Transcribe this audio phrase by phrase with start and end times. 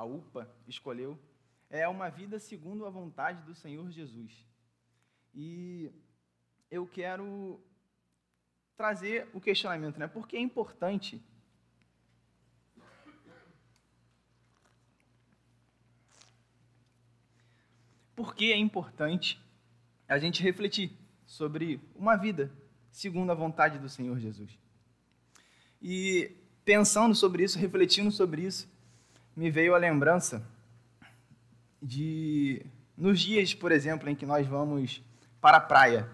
[0.00, 1.18] a UPA, escolheu
[1.68, 4.44] é uma vida segundo a vontade do Senhor Jesus.
[5.32, 5.92] E
[6.70, 7.60] eu quero
[8.76, 10.08] trazer o questionamento, né?
[10.08, 11.22] Por que é importante
[18.16, 19.40] Por que é importante
[20.06, 20.92] a gente refletir
[21.24, 22.52] sobre uma vida
[22.90, 24.58] segundo a vontade do Senhor Jesus?
[25.80, 28.68] E pensando sobre isso, refletindo sobre isso,
[29.36, 30.46] me veio a lembrança
[31.82, 32.64] de
[32.96, 35.02] nos dias, por exemplo, em que nós vamos
[35.40, 36.08] para a praia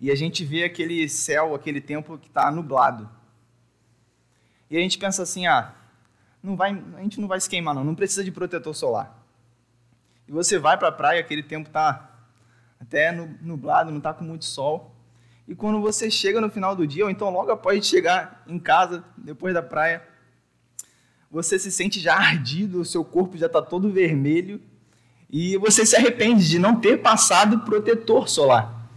[0.00, 3.08] e a gente vê aquele céu, aquele tempo que está nublado.
[4.70, 5.74] E a gente pensa assim, ah,
[6.42, 9.22] não vai, a gente não vai se queimar não, não precisa de protetor solar.
[10.26, 12.18] E você vai para a praia, aquele tempo está
[12.80, 14.94] até nublado, não está com muito sol.
[15.46, 19.04] E quando você chega no final do dia, ou então logo após chegar em casa,
[19.18, 20.02] depois da praia,
[21.30, 24.60] você se sente já ardido, o seu corpo já está todo vermelho
[25.30, 28.88] e você se arrepende de não ter passado protetor solar.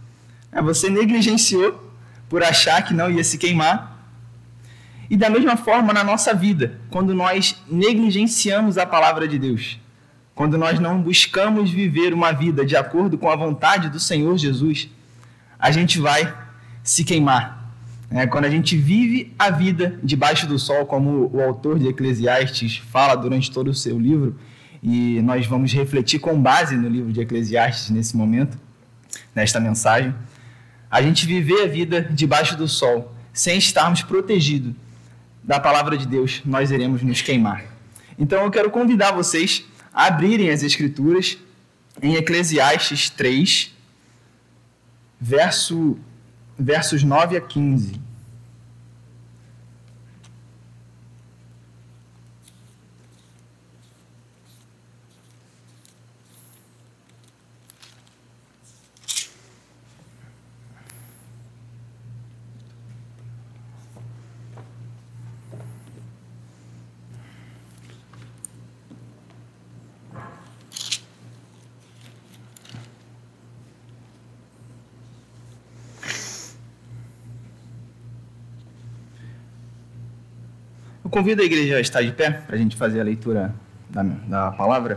[0.50, 1.92] É, você negligenciou
[2.28, 3.92] por achar que não ia se queimar.
[5.08, 9.78] E da mesma forma na nossa vida, quando nós negligenciamos a palavra de Deus,
[10.34, 14.88] quando nós não buscamos viver uma vida de acordo com a vontade do Senhor Jesus,
[15.56, 16.36] a gente vai
[16.82, 17.63] se queimar.
[18.16, 22.76] É, quando a gente vive a vida debaixo do sol, como o autor de Eclesiastes
[22.76, 24.38] fala durante todo o seu livro,
[24.80, 28.56] e nós vamos refletir com base no livro de Eclesiastes nesse momento,
[29.34, 30.14] nesta mensagem,
[30.88, 34.74] a gente viver a vida debaixo do sol, sem estarmos protegidos
[35.42, 37.64] da palavra de Deus, nós iremos nos queimar.
[38.16, 41.36] Então eu quero convidar vocês a abrirem as Escrituras
[42.00, 43.74] em Eclesiastes 3,
[45.20, 45.98] verso
[46.56, 48.03] versos 9 a 15.
[81.14, 83.54] Convido a igreja a estar de pé para a gente fazer a leitura
[83.88, 84.96] da, da palavra.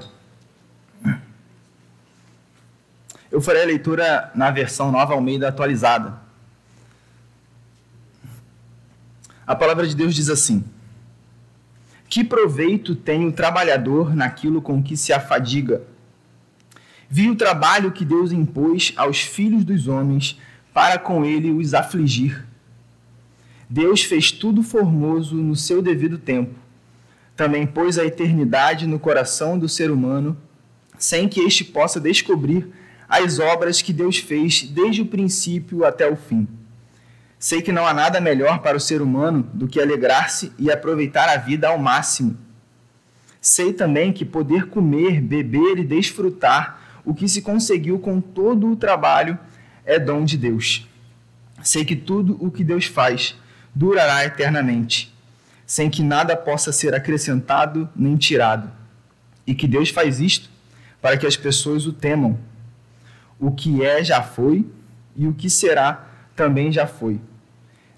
[3.29, 6.19] Eu farei a leitura na versão nova Almeida atualizada.
[9.45, 10.63] A palavra de Deus diz assim:
[12.09, 15.84] Que proveito tem o trabalhador naquilo com que se afadiga?
[17.07, 20.39] Vi o trabalho que Deus impôs aos filhos dos homens
[20.73, 22.44] para com ele os afligir.
[23.69, 26.55] Deus fez tudo formoso no seu devido tempo.
[27.35, 30.38] Também pôs a eternidade no coração do ser humano,
[30.97, 32.67] sem que este possa descobrir
[33.07, 36.47] as obras que Deus fez desde o princípio até o fim.
[37.38, 41.29] Sei que não há nada melhor para o ser humano do que alegrar-se e aproveitar
[41.29, 42.35] a vida ao máximo.
[43.39, 48.75] Sei também que poder comer, beber e desfrutar o que se conseguiu com todo o
[48.75, 49.38] trabalho
[49.85, 50.88] é dom de Deus.
[51.61, 53.35] Sei que tudo o que Deus faz
[53.78, 55.14] durará eternamente,
[55.66, 58.72] sem que nada possa ser acrescentado nem tirado.
[59.46, 60.50] E que Deus faz isto
[61.00, 62.40] para que as pessoas o temam.
[63.40, 64.66] O que é já foi,
[65.16, 67.22] e o que será também já foi.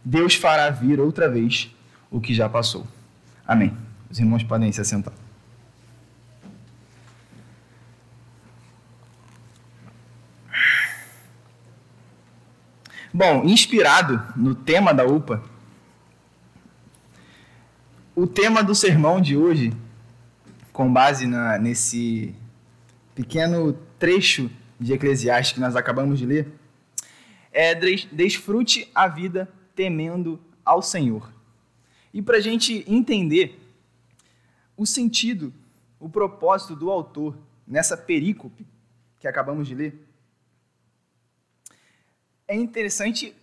[0.04, 1.74] Deus fará vir outra vez
[2.12, 2.86] o que já passou.
[3.48, 3.76] Amém.
[4.10, 5.14] Os irmãos podem se assentar.
[13.14, 15.42] Bom, inspirado no tema da UPA,
[18.22, 19.72] o tema do sermão de hoje,
[20.74, 22.36] com base na, nesse
[23.16, 26.52] pequeno trecho de Eclesiastes que nós acabamos de ler,
[27.50, 27.74] é
[28.12, 31.32] desfrute a vida temendo ao Senhor.
[32.14, 33.58] E para a gente entender
[34.76, 35.54] o sentido,
[35.98, 38.68] o propósito do autor nessa perícope
[39.18, 40.06] que acabamos de ler,
[42.46, 43.34] é interessante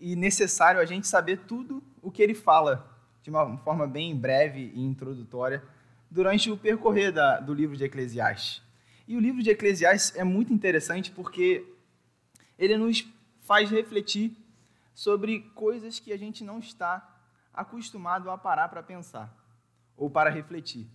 [0.00, 2.93] e necessário a gente saber tudo o que ele fala
[3.24, 5.64] de uma forma bem breve e introdutória
[6.10, 8.62] durante o percorrer da, do livro de Eclesiastes.
[9.08, 11.66] E o livro de Eclesiastes é muito interessante porque
[12.58, 13.08] ele nos
[13.40, 14.36] faz refletir
[14.92, 17.18] sobre coisas que a gente não está
[17.52, 19.34] acostumado a parar para pensar
[19.96, 20.86] ou para refletir.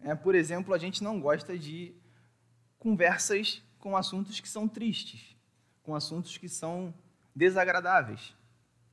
[0.00, 1.92] É, por exemplo, a gente não gosta de
[2.78, 5.36] conversas com assuntos que são tristes,
[5.82, 6.94] com assuntos que são
[7.34, 8.36] desagradáveis.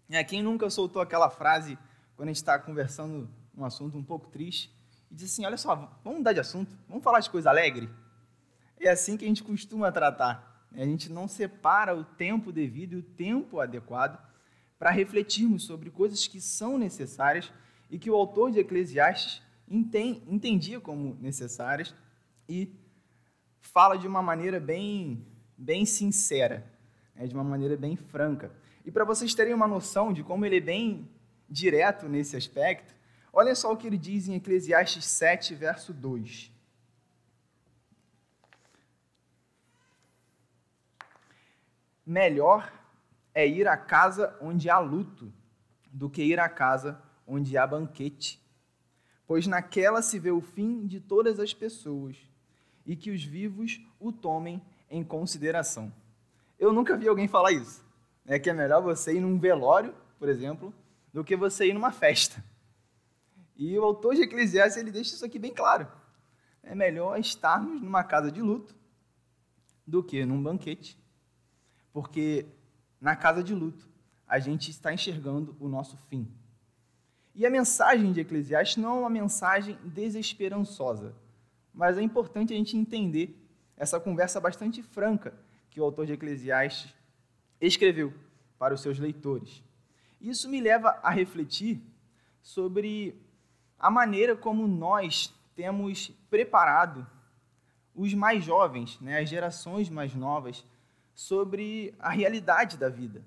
[0.10, 1.78] É, quem nunca soltou aquela frase
[2.16, 4.74] quando a gente está conversando um assunto um pouco triste
[5.12, 7.90] e diz assim: olha só, vamos mudar de assunto, vamos falar de coisa alegre.
[8.80, 10.68] É assim que a gente costuma tratar.
[10.72, 10.84] Né?
[10.84, 14.20] A gente não separa o tempo devido e o tempo adequado
[14.78, 17.52] para refletirmos sobre coisas que são necessárias
[17.90, 21.96] e que o autor de Eclesiastes entendia como necessárias
[22.50, 22.76] e
[23.62, 25.26] fala de uma maneira bem,
[25.58, 26.70] bem sincera,
[27.16, 27.26] né?
[27.26, 28.52] de uma maneira bem franca.
[28.86, 31.10] E para vocês terem uma noção de como ele é bem
[31.54, 32.96] direto nesse aspecto,
[33.32, 36.52] olha só o que ele diz em Eclesiastes 7, verso 2.
[42.06, 42.74] Melhor
[43.34, 45.32] é ir à casa onde há luto
[45.92, 48.42] do que ir à casa onde há banquete,
[49.26, 52.18] pois naquela se vê o fim de todas as pessoas
[52.86, 55.94] e que os vivos o tomem em consideração.
[56.60, 57.86] Eu nunca vi alguém falar isso.
[58.26, 60.74] É que é melhor você ir num velório, por exemplo,
[61.14, 62.44] do que você ir numa festa.
[63.56, 65.88] E o autor de Eclesiastes ele deixa isso aqui bem claro.
[66.64, 68.76] É melhor estarmos numa casa de luto
[69.86, 70.98] do que num banquete.
[71.92, 72.48] Porque
[73.00, 73.88] na casa de luto
[74.28, 76.28] a gente está enxergando o nosso fim.
[77.36, 81.16] E a mensagem de Eclesiastes não é uma mensagem desesperançosa,
[81.74, 83.40] mas é importante a gente entender
[83.76, 85.34] essa conversa bastante franca
[85.70, 86.94] que o autor de Eclesiastes
[87.60, 88.14] escreveu
[88.58, 89.64] para os seus leitores.
[90.24, 91.84] Isso me leva a refletir
[92.42, 93.22] sobre
[93.78, 97.06] a maneira como nós temos preparado
[97.94, 100.66] os mais jovens, né, as gerações mais novas,
[101.14, 103.22] sobre a realidade da vida.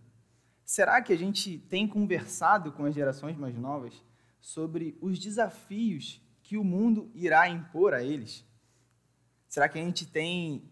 [0.64, 4.02] Será que a gente tem conversado com as gerações mais novas
[4.40, 8.42] sobre os desafios que o mundo irá impor a eles?
[9.46, 10.68] Será que a gente tem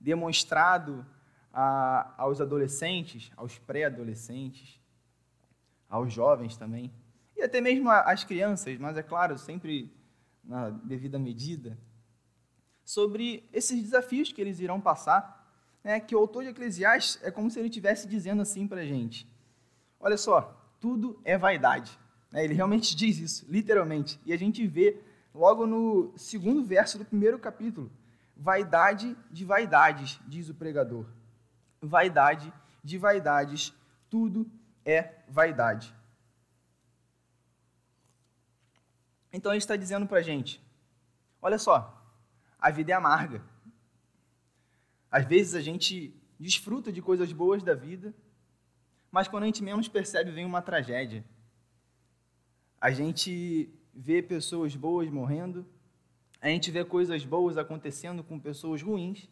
[0.00, 1.06] demonstrado
[1.52, 4.82] a, aos adolescentes, aos pré-adolescentes,
[5.88, 6.92] aos jovens também,
[7.36, 9.92] e até mesmo às crianças, mas é claro, sempre
[10.42, 11.76] na devida medida,
[12.84, 15.42] sobre esses desafios que eles irão passar,
[15.82, 18.86] né, que o autor de Eclesiastes é como se ele estivesse dizendo assim para a
[18.86, 19.26] gente:
[19.98, 21.98] olha só, tudo é vaidade.
[22.30, 25.00] Né, ele realmente diz isso, literalmente, e a gente vê
[25.34, 27.90] logo no segundo verso do primeiro capítulo:
[28.36, 31.06] vaidade de vaidades, diz o pregador.
[31.80, 32.52] Vaidade
[32.82, 33.72] de vaidades,
[34.08, 34.50] tudo
[34.84, 35.94] é vaidade.
[39.32, 40.60] Então ele está dizendo para a gente:
[41.42, 42.04] olha só,
[42.58, 43.42] a vida é amarga.
[45.10, 48.14] Às vezes a gente desfruta de coisas boas da vida,
[49.10, 51.24] mas quando a gente menos percebe, vem uma tragédia.
[52.80, 55.66] A gente vê pessoas boas morrendo,
[56.40, 59.28] a gente vê coisas boas acontecendo com pessoas ruins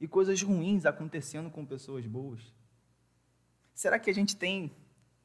[0.00, 2.40] e coisas ruins acontecendo com pessoas boas.
[3.74, 4.70] Será que a gente tem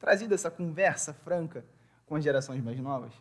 [0.00, 1.64] trazido essa conversa franca
[2.06, 3.12] com as gerações mais novas?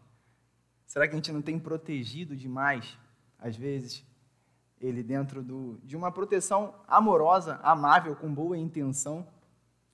[0.87, 2.97] Será que a gente não tem protegido demais,
[3.37, 4.03] às vezes,
[4.81, 9.27] ele dentro do, de uma proteção amorosa, amável, com boa intenção?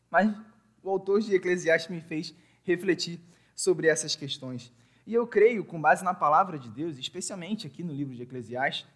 [0.09, 0.33] Mas
[0.81, 2.33] o autor de Eclesiastes me fez
[2.63, 3.19] refletir
[3.53, 4.71] sobre essas questões.
[5.05, 8.87] E eu creio, com base na palavra de Deus, especialmente aqui no livro de Eclesiastes,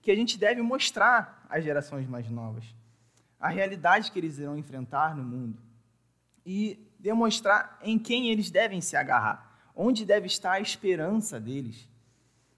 [0.00, 2.64] que a gente deve mostrar às gerações mais novas
[3.38, 5.58] a realidade que eles irão enfrentar no mundo
[6.46, 11.88] e demonstrar em quem eles devem se agarrar Onde deve estar a esperança deles?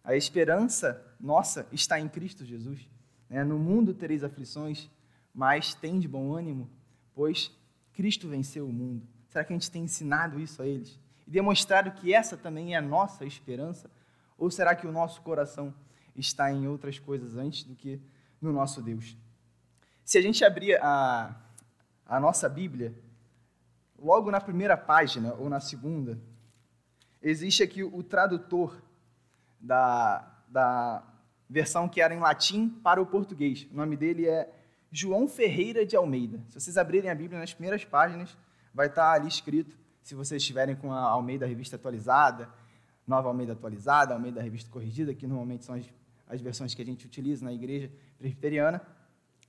[0.02, 2.88] A esperança nossa está em Cristo Jesus.
[3.30, 3.44] Né?
[3.44, 4.90] No mundo tereis aflições,
[5.32, 6.68] mas tem de bom ânimo,
[7.14, 7.52] pois
[7.92, 9.06] Cristo venceu o mundo.
[9.28, 10.98] Será que a gente tem ensinado isso a eles?
[11.26, 13.90] E demonstrado que essa também é a nossa esperança?
[14.36, 15.72] Ou será que o nosso coração
[16.14, 18.00] está em outras coisas antes do que
[18.40, 19.16] no nosso Deus?
[20.04, 21.34] Se a gente abrir a,
[22.04, 22.94] a nossa Bíblia,
[24.04, 26.18] logo na primeira página ou na segunda,
[27.22, 28.82] existe aqui o tradutor
[29.58, 31.02] da, da
[31.48, 33.66] versão que era em latim para o português.
[33.72, 34.52] O nome dele é
[34.92, 36.38] João Ferreira de Almeida.
[36.50, 38.36] Se vocês abrirem a Bíblia nas primeiras páginas,
[38.74, 42.50] vai estar ali escrito, se vocês estiverem com a Almeida Revista atualizada,
[43.06, 45.86] Nova Almeida atualizada, Almeida Revista corrigida, que normalmente são as,
[46.28, 48.82] as versões que a gente utiliza na igreja presbiteriana.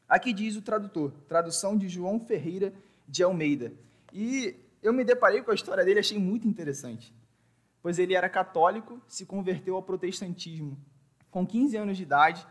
[0.07, 2.73] Aqui diz o tradutor, tradução de João Ferreira
[3.05, 3.73] de Almeida.
[4.15, 7.13] E eu me deparei com a história dele, achei muito interessante
[7.85, 10.75] pois ele era católico, se converteu ao protestantismo
[11.29, 12.43] com 15 anos de idade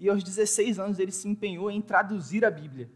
[0.00, 2.90] e aos 16 anos ele se empenhou em traduzir a Bíblia.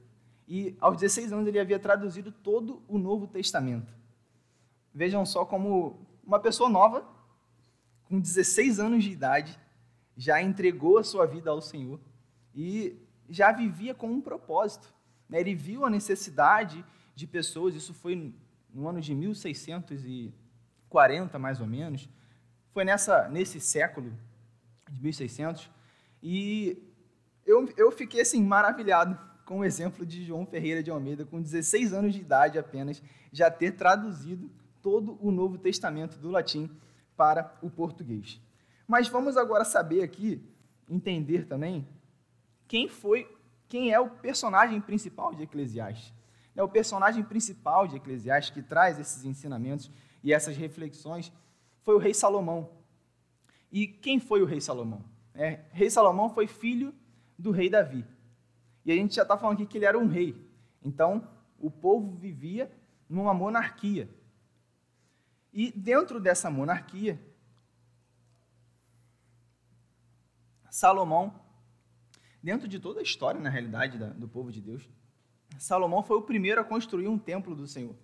[0.49, 3.95] E aos 16 anos ele havia traduzido todo o Novo Testamento.
[4.93, 7.09] Vejam só como uma pessoa nova,
[8.09, 9.57] com 16 anos de idade,
[10.17, 12.01] já entregou a sua vida ao Senhor
[12.53, 14.93] e já vivia com um propósito.
[15.29, 15.39] Né?
[15.39, 16.85] Ele viu a necessidade
[17.15, 18.35] de pessoas, isso foi
[18.73, 20.35] no ano de 1600 e
[20.89, 22.09] 40 mais ou menos,
[22.73, 24.13] foi nessa, nesse século
[24.91, 25.71] de 1600.
[26.23, 26.83] E
[27.47, 31.93] eu, eu fiquei assim maravilhado com o exemplo de João Ferreira de Almeida, com 16
[31.93, 34.51] anos de idade apenas, já ter traduzido
[34.83, 36.71] todo o Novo Testamento do latim
[37.17, 38.41] para o português.
[38.87, 40.43] Mas vamos agora saber aqui,
[40.89, 41.87] entender também,
[42.67, 43.29] quem foi,
[43.69, 46.13] quem é o personagem principal de Eclesiastes.
[46.55, 49.91] É o personagem principal de Eclesiastes que traz esses ensinamentos
[50.23, 51.33] e essas reflexões
[51.83, 52.71] foi o rei Salomão.
[53.71, 55.05] E quem foi o rei Salomão?
[55.35, 56.95] É, rei Salomão foi filho
[57.39, 58.07] do rei Davi.
[58.85, 60.37] E a gente já está falando aqui que ele era um rei.
[60.83, 62.71] Então, o povo vivia
[63.09, 64.09] numa monarquia.
[65.53, 67.21] E dentro dessa monarquia,
[70.71, 71.41] Salomão,
[72.43, 74.89] dentro de toda a história, na realidade, do povo de Deus,
[75.59, 77.95] Salomão foi o primeiro a construir um templo do Senhor.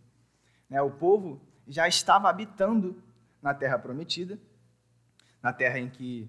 [0.69, 3.02] Né, o povo já estava habitando
[3.42, 4.38] na terra prometida,
[5.42, 6.28] na terra em que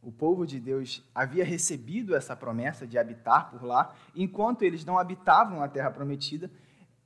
[0.00, 4.98] o povo de Deus havia recebido essa promessa de habitar por lá, enquanto eles não
[4.98, 6.50] habitavam na terra prometida,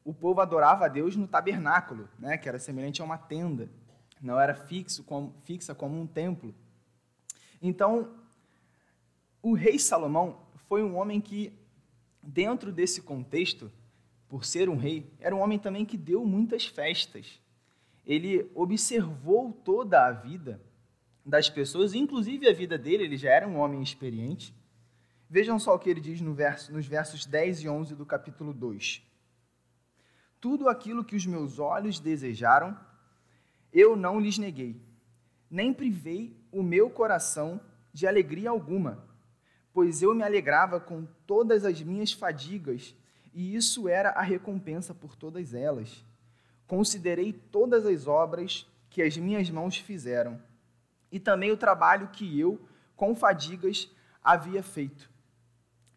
[0.04, 3.68] o povo adorava a Deus no tabernáculo, né, que era semelhante a uma tenda,
[4.20, 6.54] não era fixo como, fixa como um templo.
[7.62, 8.14] Então,
[9.42, 11.52] o rei Salomão foi um homem que,
[12.28, 13.72] dentro desse contexto,
[14.28, 17.40] por ser um rei, era um homem também que deu muitas festas.
[18.04, 20.60] Ele observou toda a vida
[21.24, 24.54] das pessoas, inclusive a vida dele, ele já era um homem experiente.
[25.28, 28.52] Vejam só o que ele diz no verso, nos versos 10 e 11 do capítulo
[28.52, 29.02] 2.
[30.38, 32.78] Tudo aquilo que os meus olhos desejaram,
[33.72, 34.80] eu não lhes neguei,
[35.50, 37.60] nem privei o meu coração
[37.92, 39.07] de alegria alguma,
[39.78, 42.96] pois eu me alegrava com todas as minhas fadigas,
[43.32, 46.04] e isso era a recompensa por todas elas.
[46.66, 50.42] Considerei todas as obras que as minhas mãos fizeram
[51.12, 52.60] e também o trabalho que eu,
[52.96, 53.88] com fadigas,
[54.20, 55.08] havia feito.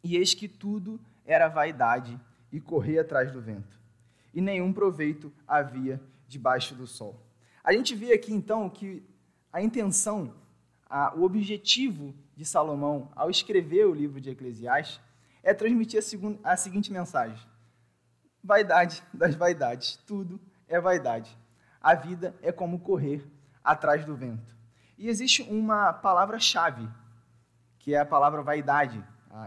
[0.03, 2.21] E eis que tudo era vaidade
[2.51, 3.79] e correr atrás do vento,
[4.31, 7.19] e nenhum proveito havia debaixo do sol.
[7.63, 9.03] A gente vê aqui então que
[9.51, 10.35] a intenção,
[10.87, 14.99] a, o objetivo de Salomão ao escrever o livro de Eclesiastes
[15.43, 17.37] é transmitir a, segunda, a seguinte mensagem:
[18.43, 21.37] vaidade das vaidades, tudo é vaidade.
[21.79, 23.23] A vida é como correr
[23.63, 24.55] atrás do vento.
[24.97, 26.89] E existe uma palavra-chave,
[27.77, 29.03] que é a palavra vaidade,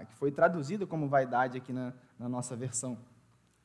[0.09, 2.97] que foi traduzida como vaidade aqui na, na nossa versão.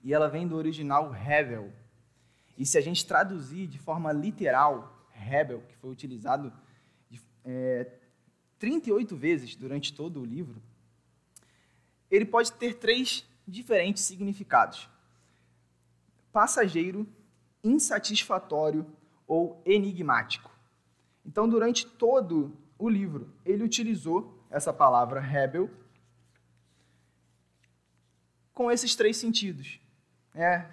[0.04, 1.72] E ela vem do original rebel.
[2.58, 6.52] E se a gente traduzir de forma literal, rebel, que foi utilizado
[7.44, 7.99] é,
[8.60, 10.62] 38 vezes durante todo o livro,
[12.12, 14.90] ele pode ter três diferentes significados:
[16.32, 17.08] passageiro,
[17.64, 18.86] insatisfatório
[19.26, 20.52] ou enigmático.
[21.26, 25.70] Então, durante todo o livro, ele utilizou essa palavra rebel
[28.54, 29.80] com esses três sentidos.
[30.34, 30.66] É,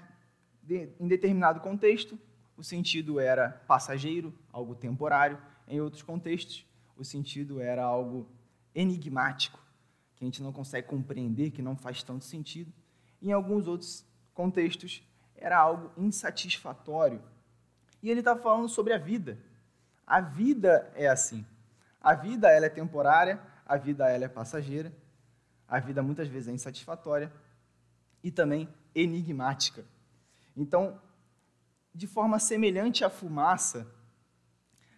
[0.63, 2.19] de, em determinado contexto,
[2.57, 5.39] o sentido era passageiro, algo temporário.
[5.69, 6.65] Em outros contextos,
[6.97, 8.29] o sentido era algo
[8.75, 9.61] enigmático,
[10.15, 12.73] que a gente não consegue compreender, que não faz tanto sentido.
[13.21, 15.03] Em alguns outros contextos,
[15.35, 17.23] era algo insatisfatório.
[18.03, 19.39] E ele está falando sobre a vida.
[20.07, 21.45] A vida é assim.
[22.01, 24.93] A vida ela é temporária, a vida ela é passageira,
[25.67, 27.33] a vida muitas vezes é insatisfatória
[28.23, 29.85] e também enigmática.
[30.57, 31.01] Então,
[31.93, 33.93] de forma semelhante à fumaça,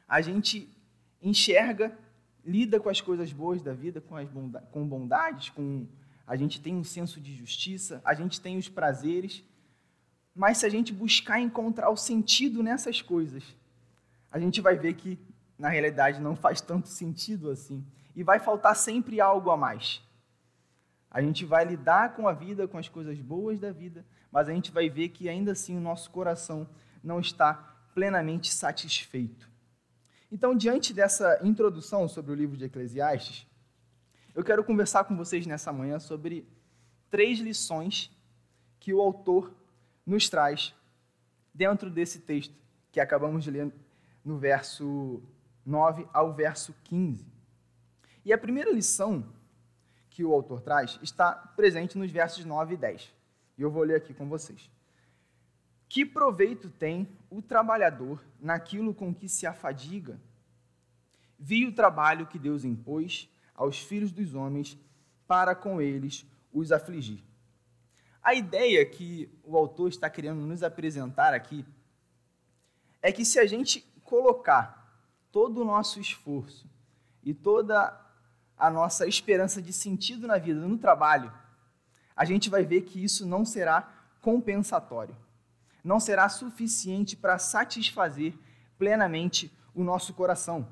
[0.06, 0.68] a gente
[1.22, 1.96] enxerga,
[2.44, 4.28] lida com as coisas boas da vida, com as
[4.70, 5.86] com bondades, com
[6.26, 9.42] a gente tem um senso de justiça, a gente tem os prazeres,
[10.34, 13.42] mas se a gente buscar encontrar o sentido nessas coisas,
[14.30, 15.18] a gente vai ver que,
[15.58, 17.84] na realidade, não faz tanto sentido assim.
[18.14, 20.02] E vai faltar sempre algo a mais.
[21.10, 24.52] A gente vai lidar com a vida, com as coisas boas da vida, mas a
[24.52, 26.68] gente vai ver que ainda assim o nosso coração
[27.02, 27.54] não está
[27.94, 29.48] plenamente satisfeito.
[30.30, 33.46] Então, diante dessa introdução sobre o livro de Eclesiastes,
[34.34, 36.46] eu quero conversar com vocês nessa manhã sobre
[37.10, 38.10] três lições
[38.78, 39.54] que o autor
[40.04, 40.74] nos traz
[41.54, 42.54] dentro desse texto
[42.92, 43.72] que acabamos de ler
[44.22, 45.22] no verso
[45.64, 47.26] 9 ao verso 15.
[48.22, 49.24] E a primeira lição
[50.10, 53.14] que o autor traz está presente nos versos 9 e 10.
[53.56, 54.70] E eu vou ler aqui com vocês.
[55.88, 60.20] Que proveito tem o trabalhador naquilo com que se afadiga?
[61.38, 64.78] Vi o trabalho que Deus impôs aos filhos dos homens
[65.26, 67.22] para com eles os afligir.
[68.22, 71.64] A ideia que o autor está querendo nos apresentar aqui
[73.00, 74.78] é que se a gente colocar
[75.30, 76.68] todo o nosso esforço
[77.22, 77.98] e toda
[78.56, 81.32] a nossa esperança de sentido na vida, no trabalho,
[82.16, 83.82] a gente vai ver que isso não será
[84.20, 85.16] compensatório.
[85.82, 88.34] Não será suficiente para satisfazer
[88.78, 90.68] plenamente o nosso coração.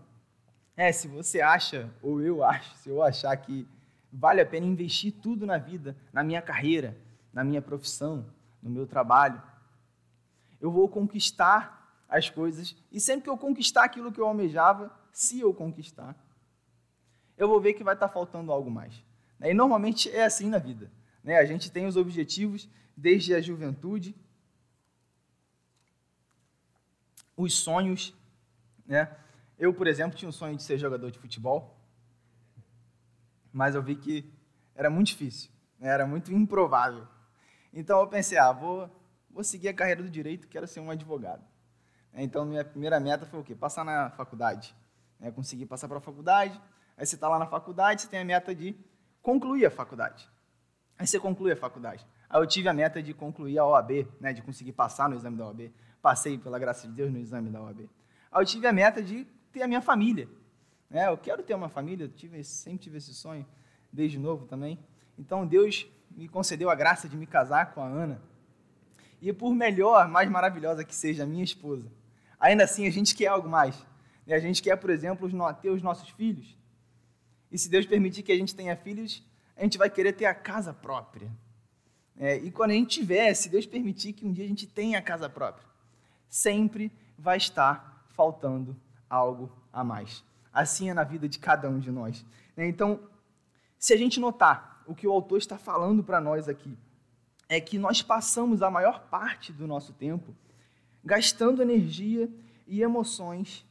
[0.77, 3.67] É, se você acha, ou eu acho, se eu achar que
[4.13, 6.97] vale a pena investir tudo na vida, na minha carreira,
[7.33, 8.27] na minha profissão,
[8.63, 9.43] no meu trabalho,
[10.61, 15.41] eu vou conquistar as coisas, e sempre que eu conquistar aquilo que eu almejava, se
[15.41, 16.17] eu conquistar,
[17.37, 19.03] eu vou ver que vai estar faltando algo mais.
[19.41, 20.91] E normalmente é assim na vida.
[21.23, 21.37] Né?
[21.37, 24.15] A gente tem os objetivos desde a juventude,
[27.37, 28.14] os sonhos.
[28.87, 29.14] Né?
[29.59, 31.76] Eu, por exemplo, tinha um sonho de ser jogador de futebol,
[33.52, 34.33] mas eu vi que
[34.75, 35.88] era muito difícil, né?
[35.88, 37.07] era muito improvável.
[37.73, 38.90] Então eu pensei, ah, vou,
[39.31, 41.45] vou seguir a carreira do direito, quero ser um advogado.
[42.14, 43.55] Então minha primeira meta foi o quê?
[43.55, 44.75] Passar na faculdade.
[45.21, 45.31] Né?
[45.31, 46.61] Conseguir passar para a faculdade.
[46.97, 48.75] Aí você está lá na faculdade, você tem a meta de
[49.21, 50.28] concluir a faculdade.
[50.99, 52.07] Aí você conclui a faculdade.
[52.28, 55.37] Aí eu tive a meta de concluir a OAB, né, de conseguir passar no exame
[55.37, 55.71] da OAB.
[56.07, 57.81] Passei, pela graça de Deus, no exame da OAB.
[58.31, 60.29] Aí eu tive a meta de ter a minha família.
[60.89, 61.09] Né?
[61.09, 63.45] Eu quero ter uma família, eu tive, sempre tive esse sonho,
[63.93, 64.79] desde novo também.
[65.19, 68.23] Então Deus me concedeu a graça de me casar com a Ana.
[69.21, 71.91] E por melhor, mais maravilhosa que seja a minha esposa,
[72.39, 73.85] ainda assim a gente quer algo mais.
[74.29, 75.29] E a gente quer, por exemplo,
[75.61, 76.57] ter os nossos filhos.
[77.51, 79.25] E se Deus permitir que a gente tenha filhos,
[79.57, 81.29] a gente vai querer ter a casa própria.
[82.17, 85.01] É, e quando a gente tiver, se Deus permitir que um dia a gente tenha
[85.01, 85.67] a casa própria,
[86.37, 88.76] sempre vai estar faltando
[89.09, 90.23] algo a mais.
[90.52, 92.26] Assim é na vida de cada um de nós.
[92.55, 92.69] Né?
[92.69, 93.00] Então,
[93.78, 96.76] se a gente notar o que o autor está falando para nós aqui,
[97.49, 100.37] é que nós passamos a maior parte do nosso tempo
[101.02, 102.28] gastando energia
[102.66, 103.64] e emoções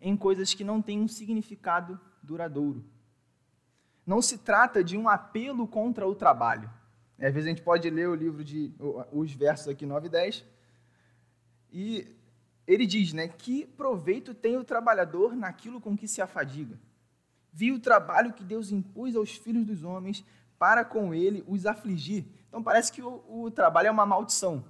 [0.00, 2.82] em coisas que não têm um significado duradouro.
[4.06, 6.70] Não se trata de um apelo contra o trabalho.
[7.18, 8.72] Às vezes a gente pode ler o livro de
[9.12, 10.59] os versos aqui 9 e 10
[11.72, 12.06] e
[12.66, 16.78] ele diz, né, que proveito tem o trabalhador naquilo com que se afadiga.
[17.52, 20.24] Vi o trabalho que Deus impôs aos filhos dos homens
[20.58, 22.24] para com ele os afligir.
[22.48, 24.64] Então parece que o, o trabalho é uma maldição.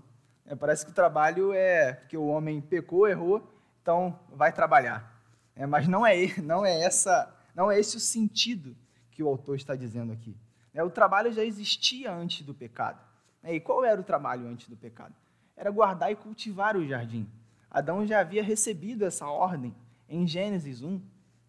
[0.46, 3.46] É, parece que o trabalho é porque o homem pecou, errou,
[3.82, 5.20] então vai trabalhar.
[5.54, 8.76] É, mas não é, não é essa, não é esse o sentido
[9.10, 10.36] que o autor está dizendo aqui.
[10.72, 13.00] É, o trabalho já existia antes do pecado.
[13.44, 15.14] E qual era o trabalho antes do pecado?
[15.60, 17.28] Era guardar e cultivar o jardim.
[17.70, 19.76] Adão já havia recebido essa ordem
[20.08, 20.98] em Gênesis 1.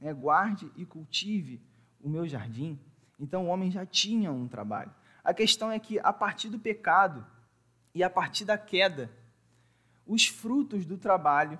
[0.01, 0.13] Né?
[0.13, 1.61] Guarde e cultive
[2.03, 2.77] o meu jardim.
[3.17, 4.91] Então o homem já tinha um trabalho.
[5.23, 7.25] A questão é que, a partir do pecado
[7.95, 9.09] e a partir da queda,
[10.05, 11.57] os frutos do trabalho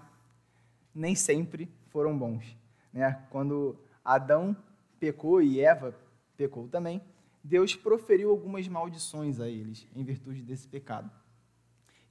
[0.93, 2.43] nem sempre foram bons.
[2.91, 3.17] Né?
[3.29, 4.57] Quando Adão
[4.99, 5.95] pecou e Eva
[6.35, 7.01] pecou também,
[7.41, 11.09] Deus proferiu algumas maldições a eles em virtude desse pecado.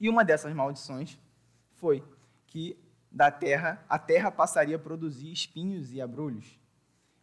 [0.01, 1.19] E uma dessas maldições
[1.75, 2.03] foi
[2.47, 2.75] que
[3.11, 6.59] da terra a terra passaria a produzir espinhos e abrolhos.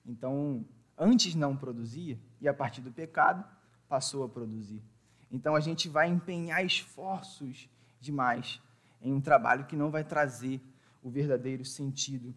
[0.06, 0.64] Então,
[0.96, 3.44] antes não produzia e a partir do pecado
[3.88, 4.80] passou a produzir.
[5.28, 7.68] Então a gente vai empenhar esforços
[8.00, 8.60] demais
[9.02, 10.60] em um trabalho que não vai trazer
[11.02, 12.32] o verdadeiro sentido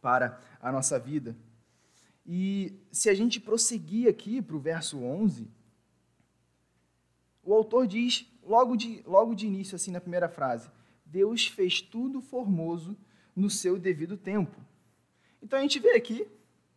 [0.00, 1.34] para a nossa vida.
[2.26, 5.48] E se a gente prosseguir aqui para o verso 11,
[7.42, 10.68] o autor diz, logo de, logo de início, assim, na primeira frase:
[11.06, 12.96] Deus fez tudo formoso
[13.34, 14.60] no seu devido tempo.
[15.40, 16.28] Então a gente vê aqui,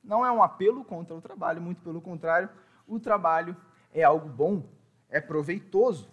[0.03, 2.47] não é um apelo contra o trabalho, muito pelo contrário,
[2.87, 3.57] o trabalho
[3.91, 4.69] é algo bom,
[5.09, 6.07] é proveitoso.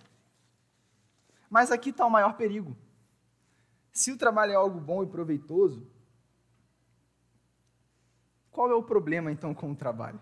[1.50, 2.74] Mas aqui está o maior perigo.
[3.92, 5.86] Se o trabalho é algo bom e proveitoso,
[8.50, 10.20] qual é o problema, então, com o trabalho?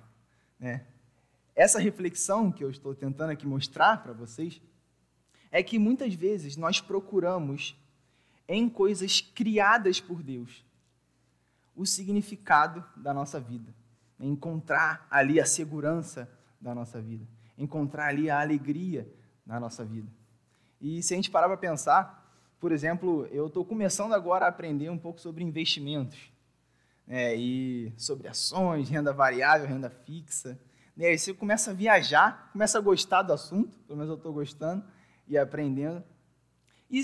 [0.60, 0.80] É.
[1.54, 4.60] Essa reflexão que eu estou tentando aqui mostrar para vocês
[5.50, 7.76] é que muitas vezes nós procuramos
[8.46, 10.64] em coisas criadas por Deus
[11.76, 13.72] o significado da nossa vida,
[14.18, 16.28] encontrar ali a segurança
[16.60, 17.24] da nossa vida,
[17.56, 19.08] encontrar ali a alegria
[19.46, 20.08] na nossa vida.
[20.80, 22.26] E se a gente parar para pensar,
[22.58, 26.32] por exemplo, eu estou começando agora a aprender um pouco sobre investimentos
[27.06, 30.58] é, e sobre ações, renda variável, renda fixa.
[30.96, 34.32] E aí você começa a viajar, começa a gostar do assunto, pelo menos eu estou
[34.32, 34.84] gostando
[35.28, 36.02] e aprendendo.
[36.90, 37.02] E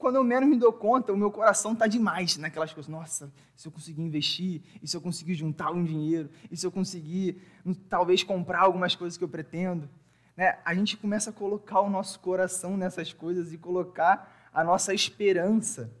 [0.00, 2.88] quando eu menos me dou conta, o meu coração está demais naquelas coisas.
[2.88, 6.72] Nossa, se eu conseguir investir, e se eu conseguir juntar um dinheiro, e se eu
[6.72, 9.88] conseguir hum, talvez comprar algumas coisas que eu pretendo.
[10.36, 10.58] Né?
[10.64, 15.92] A gente começa a colocar o nosso coração nessas coisas e colocar a nossa esperança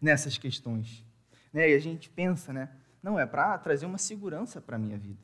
[0.00, 1.04] nessas questões.
[1.52, 1.70] Né?
[1.70, 2.70] E a gente pensa, né?
[3.00, 5.22] Não, é para trazer uma segurança para a minha vida.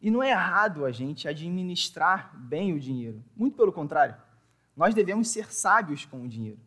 [0.00, 3.22] E não é errado a gente administrar bem o dinheiro.
[3.34, 4.14] Muito pelo contrário.
[4.76, 6.60] Nós devemos ser sábios com o dinheiro.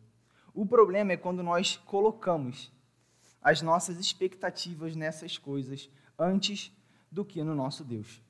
[0.52, 2.72] O problema é quando nós colocamos
[3.40, 6.72] as nossas expectativas nessas coisas antes
[7.10, 8.20] do que no nosso Deus.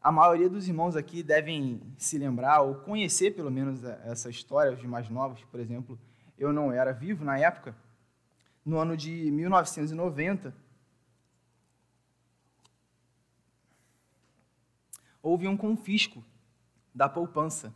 [0.00, 4.82] A maioria dos irmãos aqui devem se lembrar ou conhecer pelo menos essa história, os
[4.82, 5.98] mais novos, por exemplo.
[6.36, 7.76] Eu não era vivo na época.
[8.64, 10.52] No ano de 1990,
[15.22, 16.24] houve um confisco
[16.92, 17.72] da poupança.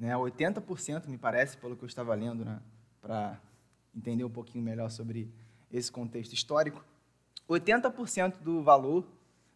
[0.00, 0.14] Né?
[0.14, 2.58] 80%, me parece, pelo que eu estava lendo, né?
[3.02, 3.38] para
[3.94, 5.30] entender um pouquinho melhor sobre
[5.70, 6.82] esse contexto histórico.
[7.46, 9.06] 80% do valor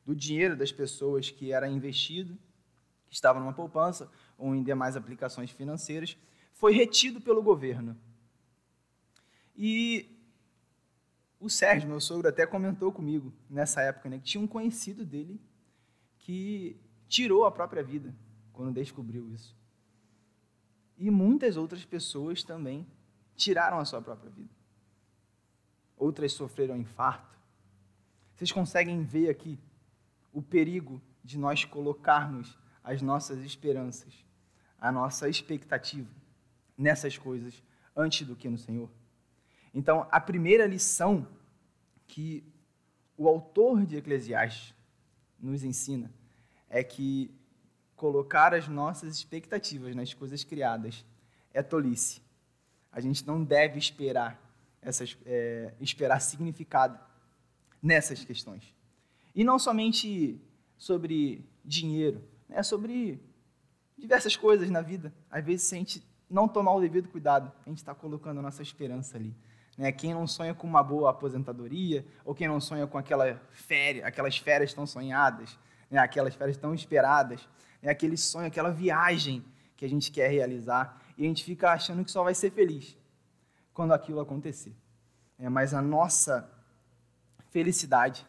[0.05, 2.37] do dinheiro das pessoas que era investido,
[3.09, 6.15] que estava numa poupança ou em demais aplicações financeiras,
[6.53, 7.97] foi retido pelo governo.
[9.57, 10.11] E
[11.41, 15.41] o Sérgio, meu sogro, até comentou comigo nessa época né, que tinha um conhecido dele
[16.19, 16.77] que
[17.09, 18.15] tirou a própria vida
[18.53, 19.57] quando descobriu isso.
[20.97, 22.87] E muitas outras pessoas também
[23.37, 24.51] tiraram a sua própria vida.
[25.97, 27.39] Outras sofreram infarto.
[28.35, 29.59] Vocês conseguem ver aqui
[30.33, 34.13] o perigo de nós colocarmos as nossas esperanças,
[34.79, 36.11] a nossa expectativa
[36.77, 37.63] nessas coisas
[37.97, 38.91] antes do que no Senhor?
[39.73, 41.27] Então, a primeira lição
[42.07, 42.45] que
[43.17, 44.75] o autor de Eclesiastes
[45.41, 46.13] nos ensina
[46.69, 47.31] é que
[47.97, 51.05] colocar as nossas expectativas nas coisas criadas
[51.53, 52.23] é tolice.
[52.93, 54.41] A gente não deve esperar
[54.81, 56.99] essas, é, esperar significado
[57.83, 58.75] nessas questões.
[59.35, 60.41] E não somente
[60.77, 63.21] sobre dinheiro, é né, sobre
[63.97, 65.13] diversas coisas na vida.
[65.31, 68.43] Às vezes, se a gente não tomar o devido cuidado, a gente está colocando a
[68.43, 69.35] nossa esperança ali.
[69.77, 69.91] Né?
[69.93, 74.37] Quem não sonha com uma boa aposentadoria, ou quem não sonha com aquela férias, aquelas
[74.37, 75.59] férias tão sonhadas,
[75.91, 77.49] né, aquelas férias tão esperadas,
[77.85, 79.45] né, aquele sonho, aquela viagem
[79.77, 82.97] que a gente quer realizar e a gente fica achando que só vai ser feliz
[83.75, 84.75] quando aquilo acontecer.
[85.39, 86.51] É, mas a nossa
[87.51, 88.27] felicidade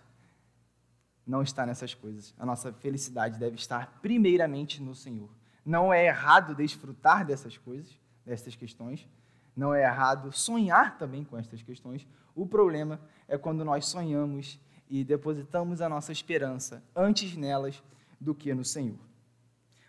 [1.26, 2.34] não está nessas coisas.
[2.38, 5.30] A nossa felicidade deve estar primeiramente no Senhor.
[5.66, 9.08] Não é errado desfrutar dessas coisas, dessas questões.
[9.56, 12.06] Não é errado sonhar também com estas questões.
[12.36, 17.82] O problema é quando nós sonhamos e depositamos a nossa esperança antes nelas
[18.20, 19.00] do que no Senhor.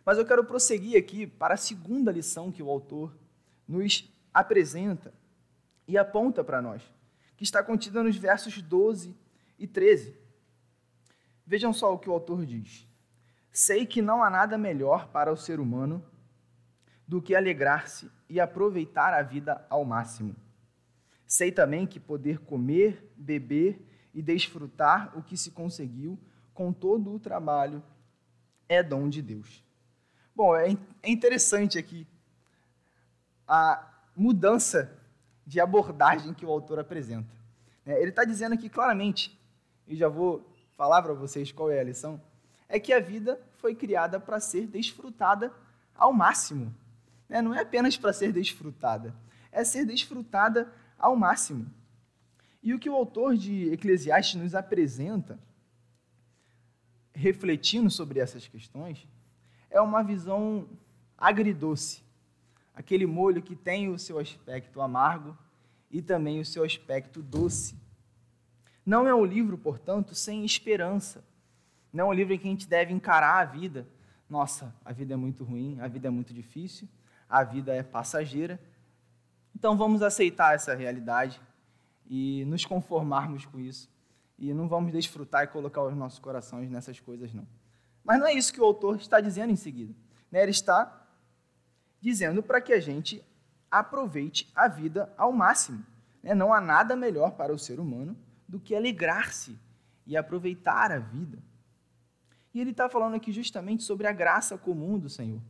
[0.07, 3.13] Mas eu quero prosseguir aqui para a segunda lição que o autor
[3.67, 5.13] nos apresenta
[5.89, 6.81] e aponta para nós,
[7.37, 9.17] que está contida nos versos 12
[9.59, 10.17] e 13.
[11.45, 12.87] Vejam só o que o autor diz:
[13.51, 16.01] Sei que não há nada melhor para o ser humano
[17.07, 20.37] do que alegrar-se e aproveitar a vida ao máximo.
[21.27, 26.17] Sei também que poder comer, beber e desfrutar o que se conseguiu
[26.55, 27.83] com todo o trabalho
[28.69, 29.66] é dom de Deus.
[30.37, 32.07] Bom, é, é interessante aqui
[33.49, 34.93] a mudança
[35.47, 37.35] de abordagem que o autor apresenta.
[37.87, 39.35] É, ele está dizendo aqui claramente,
[39.89, 40.47] e já vou
[40.77, 42.21] falar para vocês qual é a lição,
[42.69, 45.51] é que a vida foi criada para ser desfrutada
[45.95, 46.75] ao máximo.
[47.31, 47.41] Né?
[47.41, 49.15] Não é apenas para ser desfrutada,
[49.51, 51.67] é ser desfrutada ao máximo.
[52.63, 55.39] E o que o autor de Eclesiastes nos apresenta,
[57.15, 59.07] refletindo sobre essas questões,
[59.71, 60.69] é uma visão
[61.17, 62.03] agridoce.
[62.75, 65.37] Aquele molho que tem o seu aspecto amargo
[65.91, 67.75] e também o seu aspecto doce.
[68.85, 71.25] Não é um livro, portanto, sem esperança.
[71.93, 73.87] Não é um livro em que a gente deve encarar a vida.
[74.29, 76.89] Nossa, a vida é muito ruim, a vida é muito difícil,
[77.29, 78.61] a vida é passageira.
[79.55, 81.41] Então vamos aceitar essa realidade
[82.09, 83.89] e nos conformarmos com isso.
[84.39, 87.47] E não vamos desfrutar e colocar os nossos corações nessas coisas, não.
[88.07, 89.93] Mas não é isso que o autor está dizendo em seguida.
[90.31, 90.41] Né?
[90.41, 91.05] Ele está
[92.01, 93.21] dizendo para que a gente
[93.69, 95.85] aproveite a vida ao máximo.
[96.23, 96.33] Né?
[96.33, 98.17] Não há nada melhor para o ser humano
[98.49, 99.59] do que alegrar-se
[100.07, 101.39] e aproveitar a vida.
[102.55, 105.41] E ele está falando aqui justamente sobre a graça comum do Senhor.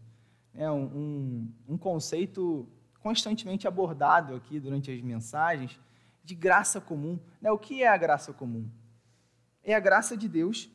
[0.54, 2.66] É um, um, um conceito
[3.00, 5.78] constantemente abordado aqui durante as mensagens,
[6.24, 7.20] de graça comum.
[7.38, 7.52] Né?
[7.52, 8.66] O que é a graça comum?
[9.62, 10.70] É a graça de Deus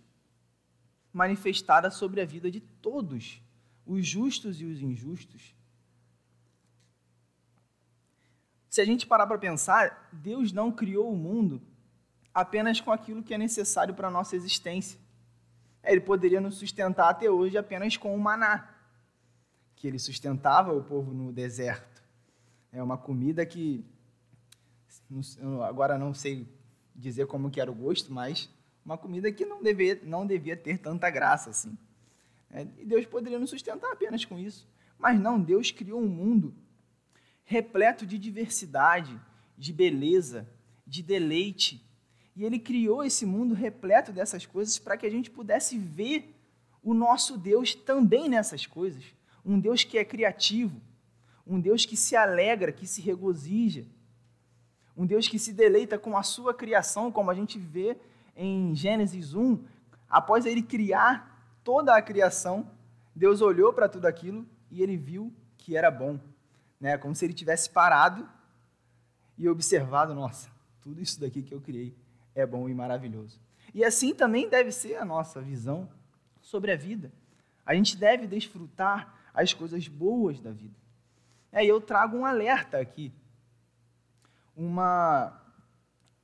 [1.13, 3.41] manifestada sobre a vida de todos,
[3.85, 5.55] os justos e os injustos.
[8.69, 11.61] Se a gente parar para pensar, Deus não criou o mundo
[12.33, 14.97] apenas com aquilo que é necessário para a nossa existência.
[15.83, 18.73] Ele poderia nos sustentar até hoje apenas com o maná,
[19.75, 22.01] que ele sustentava o povo no deserto.
[22.71, 23.83] É uma comida que
[25.67, 26.47] agora não sei
[26.95, 28.49] dizer como que era o gosto, mas
[28.85, 31.77] uma comida que não devia, não devia ter tanta graça assim.
[32.49, 34.67] É, e Deus poderia nos sustentar apenas com isso.
[34.97, 36.53] Mas não, Deus criou um mundo
[37.43, 39.19] repleto de diversidade,
[39.57, 40.49] de beleza,
[40.85, 41.85] de deleite.
[42.35, 46.35] E Ele criou esse mundo repleto dessas coisas para que a gente pudesse ver
[46.83, 49.03] o nosso Deus também nessas coisas.
[49.45, 50.79] Um Deus que é criativo,
[51.45, 53.85] um Deus que se alegra, que se regozija,
[54.95, 57.97] um Deus que se deleita com a sua criação, como a gente vê
[58.41, 59.63] em Gênesis 1,
[60.09, 62.67] após ele criar toda a criação,
[63.15, 66.19] Deus olhou para tudo aquilo e ele viu que era bom,
[66.79, 66.97] né?
[66.97, 68.27] Como se ele tivesse parado
[69.37, 70.49] e observado, nossa,
[70.81, 71.95] tudo isso daqui que eu criei
[72.33, 73.39] é bom e maravilhoso.
[73.73, 75.87] E assim também deve ser a nossa visão
[76.41, 77.11] sobre a vida.
[77.63, 80.75] A gente deve desfrutar as coisas boas da vida.
[81.51, 83.13] É, e eu trago um alerta aqui,
[84.55, 85.39] uma,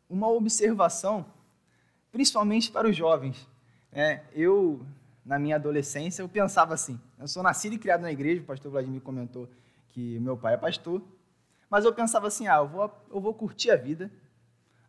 [0.09, 1.25] uma observação,
[2.11, 3.47] principalmente para os jovens.
[3.91, 4.85] É, eu,
[5.25, 8.71] na minha adolescência, eu pensava assim, eu sou nascido e criado na igreja, o pastor
[8.71, 9.49] Vladimir comentou
[9.89, 11.01] que meu pai é pastor,
[11.69, 14.11] mas eu pensava assim, ah, eu vou, eu vou curtir a vida,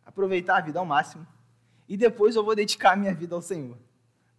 [0.05, 1.25] aproveitar a vida ao máximo,
[1.87, 3.77] e depois eu vou dedicar a minha vida ao Senhor.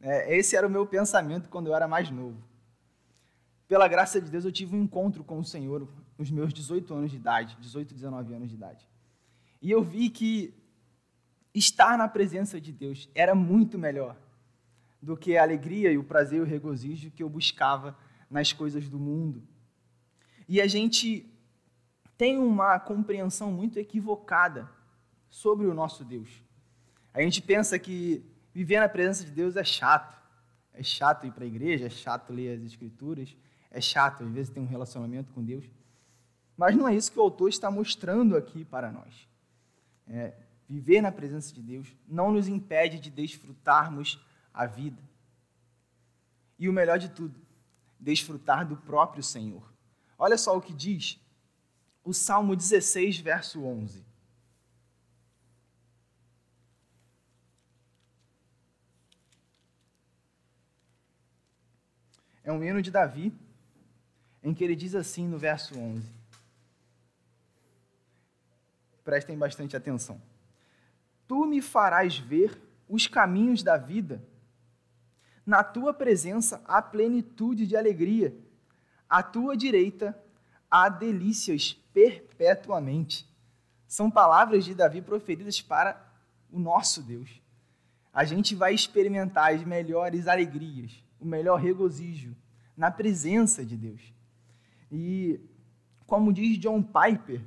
[0.01, 2.41] É, esse era o meu pensamento quando eu era mais novo.
[3.69, 7.11] Pela graça de Deus, eu tive um encontro com o Senhor nos meus 18 anos
[7.11, 8.89] de idade, 18, 19 anos de idade.
[9.61, 10.55] E eu vi que
[11.55, 14.17] estar na presença de Deus era muito melhor
[15.03, 17.97] do que a alegria e o prazer e o regozijo que eu buscava
[18.31, 19.43] nas coisas do mundo.
[20.49, 21.27] E a gente
[22.17, 24.71] tem uma compreensão muito equivocada
[25.29, 26.29] sobre o nosso Deus.
[27.15, 30.21] A gente pensa que viver na presença de Deus é chato.
[30.73, 33.37] É chato ir para a igreja, é chato ler as escrituras,
[33.71, 35.65] é chato às vezes ter um relacionamento com Deus.
[36.57, 39.29] Mas não é isso que o autor está mostrando aqui para nós.
[40.07, 40.35] É,
[40.71, 45.03] viver na presença de Deus não nos impede de desfrutarmos a vida.
[46.57, 47.35] E o melhor de tudo,
[47.99, 49.69] desfrutar do próprio Senhor.
[50.17, 51.19] Olha só o que diz
[52.05, 54.05] o Salmo 16, verso 11.
[62.45, 63.33] É um hino de Davi,
[64.41, 66.09] em que ele diz assim no verso 11.
[69.03, 70.30] Prestem bastante atenção.
[71.31, 74.21] Tu me farás ver os caminhos da vida.
[75.47, 78.37] Na tua presença há plenitude de alegria.
[79.09, 80.21] À tua direita
[80.69, 83.33] há delícias perpetuamente.
[83.87, 86.05] São palavras de Davi proferidas para
[86.51, 87.41] o nosso Deus.
[88.13, 92.35] A gente vai experimentar as melhores alegrias, o melhor regozijo
[92.77, 94.13] na presença de Deus.
[94.91, 95.39] E,
[96.09, 97.41] como diz John Piper,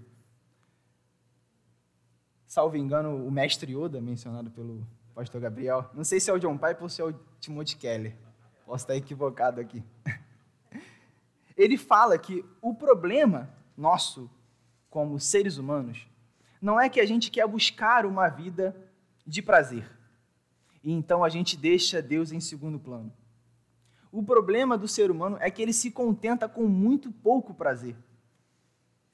[2.53, 4.85] salvo engano, o mestre Yoda, mencionado pelo
[5.15, 8.15] pastor Gabriel, não sei se é o John Piper ou se é o Timothy Keller,
[8.63, 9.83] posso estar equivocado aqui.
[11.57, 14.29] Ele fala que o problema nosso,
[14.87, 16.07] como seres humanos,
[16.61, 18.75] não é que a gente quer buscar uma vida
[19.25, 19.89] de prazer,
[20.83, 23.11] e então a gente deixa Deus em segundo plano.
[24.11, 27.95] O problema do ser humano é que ele se contenta com muito pouco prazer.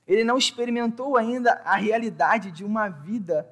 [0.09, 3.47] Ele não experimentou ainda a realidade de uma vida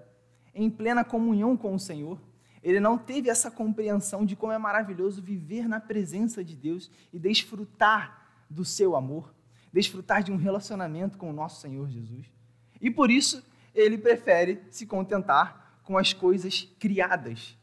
[0.56, 2.20] em plena comunhão com o Senhor.
[2.64, 7.20] Ele não teve essa compreensão de como é maravilhoso viver na presença de Deus e
[7.20, 9.32] desfrutar do seu amor,
[9.72, 12.26] desfrutar de um relacionamento com o nosso Senhor Jesus.
[12.82, 17.56] E por isso ele prefere se contentar com as coisas criadas,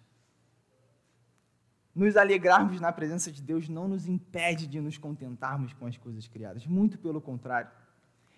[1.92, 6.26] nos alegrarmos na presença de Deus não nos impede de nos contentarmos com as coisas
[6.26, 7.70] criadas, muito pelo contrário.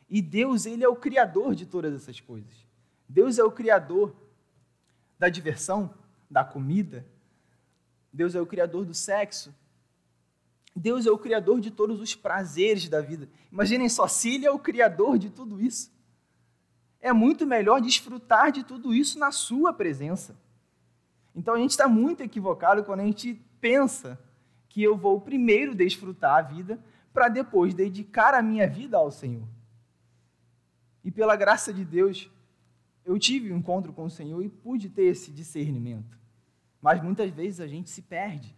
[0.09, 2.67] E Deus, ele é o criador de todas essas coisas.
[3.09, 4.15] Deus é o criador
[5.19, 5.93] da diversão,
[6.31, 7.05] da comida.
[8.13, 9.55] Deus é o criador do sexo.
[10.75, 13.29] Deus é o criador de todos os prazeres da vida.
[13.51, 15.91] Imaginem só, se ele é o criador de tudo isso,
[17.01, 20.37] é muito melhor desfrutar de tudo isso na sua presença.
[21.35, 24.19] Então a gente está muito equivocado quando a gente pensa
[24.69, 26.79] que eu vou primeiro desfrutar a vida
[27.13, 29.47] para depois dedicar a minha vida ao Senhor.
[31.07, 32.29] E pela graça de Deus,
[33.05, 36.19] eu tive um encontro com o Senhor e pude ter esse discernimento.
[36.83, 38.53] Mas muitas vezes a gente se perde.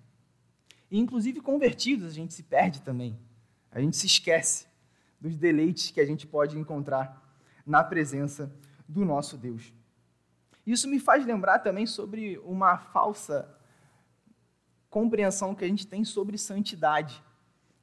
[0.90, 3.18] E, inclusive, convertidos, a gente se perde também.
[3.70, 4.66] A gente se esquece
[5.20, 7.22] dos deleites que a gente pode encontrar
[7.66, 8.50] na presença
[8.88, 9.70] do nosso Deus.
[10.66, 13.46] Isso me faz lembrar também sobre uma falsa
[14.88, 17.22] compreensão que a gente tem sobre santidade.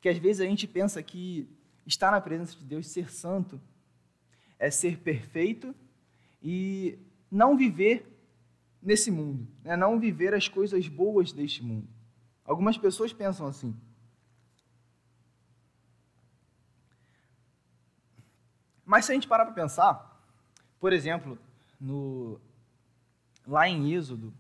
[0.02, 1.48] Que às vezes a gente pensa que
[1.86, 3.62] estar na presença de Deus, ser santo,
[4.58, 5.76] é ser perfeito
[6.42, 6.98] e
[7.32, 8.06] não viver
[8.82, 9.76] nesse mundo, né?
[9.76, 11.88] não viver as coisas boas deste mundo.
[12.46, 13.76] Algumas pessoas pensam assim.
[18.86, 20.24] Mas se a gente parar para pensar,
[20.80, 21.40] por exemplo,
[21.82, 22.40] no,
[23.48, 24.32] lá em Êxodo,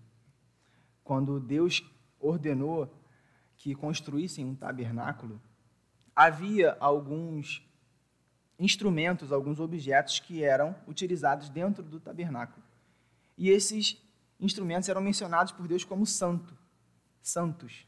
[1.04, 1.84] quando Deus
[2.20, 2.94] ordenou
[3.58, 5.42] que construíssem um tabernáculo,
[6.16, 7.68] havia alguns
[8.60, 12.64] instrumentos, alguns objetos que eram utilizados dentro do tabernáculo.
[13.38, 14.02] E esses
[14.40, 16.58] instrumentos eram mencionados por Deus como santo,
[17.22, 17.86] santos.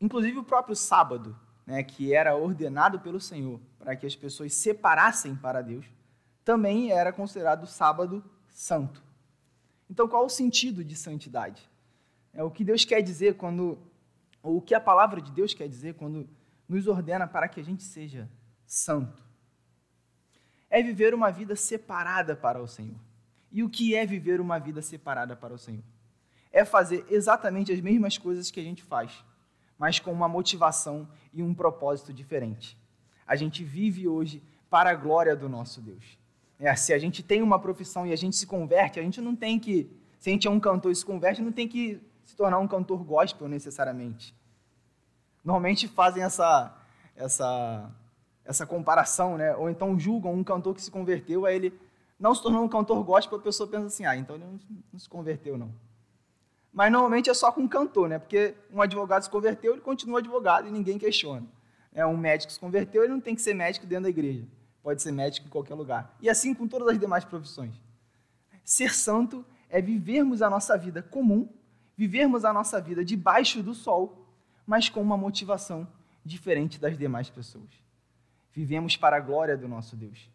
[0.00, 5.34] Inclusive o próprio sábado, né, que era ordenado pelo Senhor para que as pessoas separassem
[5.34, 5.86] para Deus,
[6.44, 9.02] também era considerado sábado santo.
[9.90, 11.68] Então, qual o sentido de santidade?
[12.32, 13.78] É o que Deus quer dizer quando,
[14.42, 16.28] ou o que a palavra de Deus quer dizer quando
[16.68, 18.28] nos ordena para que a gente seja
[18.66, 19.22] santo.
[20.68, 22.98] É viver uma vida separada para o Senhor.
[23.50, 25.82] E o que é viver uma vida separada para o Senhor?
[26.52, 29.24] É fazer exatamente as mesmas coisas que a gente faz,
[29.78, 32.76] mas com uma motivação e um propósito diferente.
[33.26, 36.18] A gente vive hoje para a glória do nosso Deus.
[36.58, 39.34] É, se a gente tem uma profissão e a gente se converte, a gente não
[39.34, 42.36] tem que, se a gente é um cantor e se converte, não tem que se
[42.36, 44.34] tornar um cantor gospel necessariamente
[45.44, 46.76] normalmente fazem essa,
[47.16, 47.90] essa,
[48.44, 49.54] essa comparação, né?
[49.56, 51.80] ou então julgam um cantor que se converteu, aí ele
[52.18, 55.08] não se tornou um cantor gospel, a pessoa pensa assim, ah, então ele não, se
[55.08, 55.72] converteu, não.
[56.72, 58.18] Mas normalmente é só com cantor, né?
[58.18, 61.46] porque um advogado se converteu, ele continua advogado e ninguém questiona.
[61.92, 64.46] É, um médico se converteu, ele não tem que ser médico dentro da igreja,
[64.82, 66.16] pode ser médico em qualquer lugar.
[66.20, 67.74] E assim com todas as demais profissões.
[68.64, 71.48] Ser santo é vivermos a nossa vida comum,
[71.96, 74.17] vivermos a nossa vida debaixo do sol,
[74.68, 75.88] mas com uma motivação
[76.22, 77.70] diferente das demais pessoas.
[78.52, 80.30] Vivemos para a glória do nosso Deus.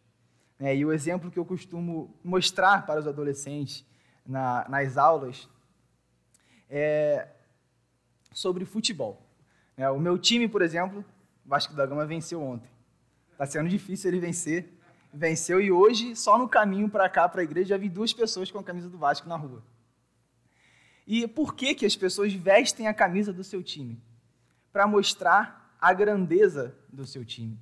[0.59, 3.85] É, e o exemplo que eu costumo mostrar para os adolescentes
[4.25, 5.47] na, nas aulas
[6.67, 7.27] é
[8.31, 9.21] sobre futebol.
[9.77, 11.05] É, o meu time, por exemplo,
[11.45, 12.71] Vasco da Gama venceu ontem.
[13.33, 14.73] Está sendo difícil ele vencer.
[15.13, 18.49] Venceu e hoje, só no caminho para cá, para a igreja, já vi duas pessoas
[18.49, 19.63] com a camisa do Vasco na rua.
[21.05, 24.01] E por que, que as pessoas vestem a camisa do seu time?
[24.73, 27.59] Para mostrar a grandeza do seu time,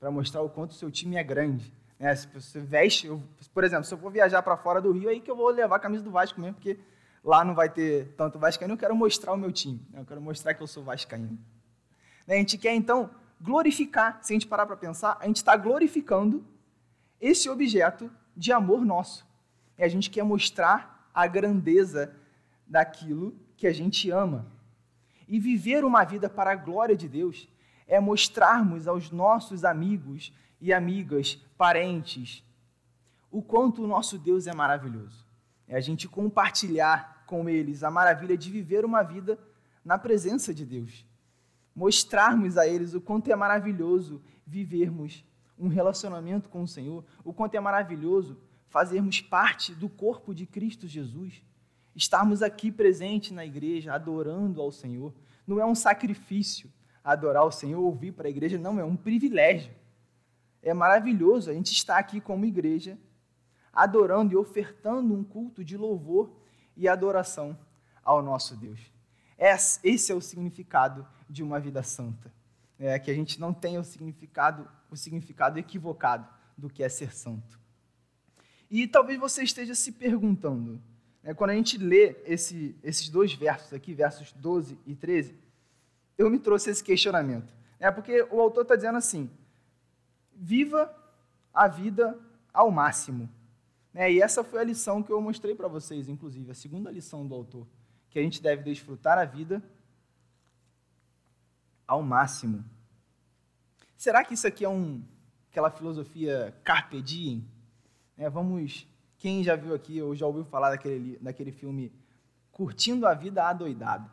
[0.00, 1.72] para mostrar o quanto o seu time é grande.
[1.98, 2.14] Né?
[2.16, 3.22] Se você veste, eu,
[3.54, 5.76] por exemplo, se eu for viajar para fora do Rio, aí que eu vou levar
[5.76, 6.78] a camisa do Vasco mesmo, porque
[7.22, 10.00] lá não vai ter tanto Vascaíno, eu quero mostrar o meu time, né?
[10.00, 11.38] eu quero mostrar que eu sou Vascaíno.
[12.26, 12.34] Né?
[12.34, 13.08] A gente quer, então,
[13.40, 16.44] glorificar, se a gente parar para pensar, a gente está glorificando
[17.20, 19.26] esse objeto de amor nosso.
[19.78, 22.14] E a gente quer mostrar a grandeza
[22.66, 24.57] daquilo que a gente ama.
[25.28, 27.46] E viver uma vida para a glória de Deus
[27.86, 32.42] é mostrarmos aos nossos amigos e amigas, parentes,
[33.30, 35.26] o quanto o nosso Deus é maravilhoso.
[35.66, 39.38] É a gente compartilhar com eles a maravilha de viver uma vida
[39.84, 41.04] na presença de Deus.
[41.76, 45.24] Mostrarmos a eles o quanto é maravilhoso vivermos
[45.58, 50.86] um relacionamento com o Senhor, o quanto é maravilhoso fazermos parte do corpo de Cristo
[50.86, 51.42] Jesus
[51.98, 55.12] estarmos aqui presentes na igreja, adorando ao Senhor.
[55.46, 59.74] Não é um sacrifício adorar o Senhor, ouvir para a igreja, não, é um privilégio.
[60.62, 62.98] É maravilhoso a gente estar aqui como igreja,
[63.72, 66.30] adorando e ofertando um culto de louvor
[66.76, 67.58] e adoração
[68.04, 68.80] ao nosso Deus.
[69.38, 72.32] Esse é o significado de uma vida santa.
[72.78, 77.12] É que a gente não tenha o significado, o significado equivocado do que é ser
[77.12, 77.58] santo.
[78.70, 80.80] E talvez você esteja se perguntando,
[81.28, 85.38] é, quando a gente lê esse, esses dois versos aqui, versos 12 e 13,
[86.16, 87.52] eu me trouxe esse questionamento.
[87.78, 89.30] É porque o autor está dizendo assim:
[90.34, 90.90] viva
[91.52, 92.18] a vida
[92.50, 93.28] ao máximo.
[93.92, 97.26] É, e essa foi a lição que eu mostrei para vocês, inclusive, a segunda lição
[97.26, 97.66] do autor,
[98.08, 99.62] que a gente deve desfrutar a vida
[101.86, 102.64] ao máximo.
[103.98, 105.04] Será que isso aqui é um,
[105.50, 107.46] aquela filosofia carpe diem?
[108.16, 108.88] É, vamos
[109.18, 111.92] quem já viu aqui ou já ouviu falar daquele, daquele filme
[112.52, 114.10] Curtindo a Vida Adoidado?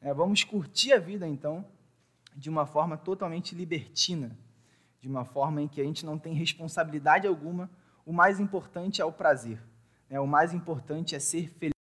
[0.00, 1.64] É, vamos curtir a vida, então,
[2.34, 4.36] de uma forma totalmente libertina,
[5.00, 7.70] de uma forma em que a gente não tem responsabilidade alguma.
[8.04, 9.62] O mais importante é o prazer,
[10.08, 10.18] né?
[10.18, 11.72] o mais importante é ser feliz.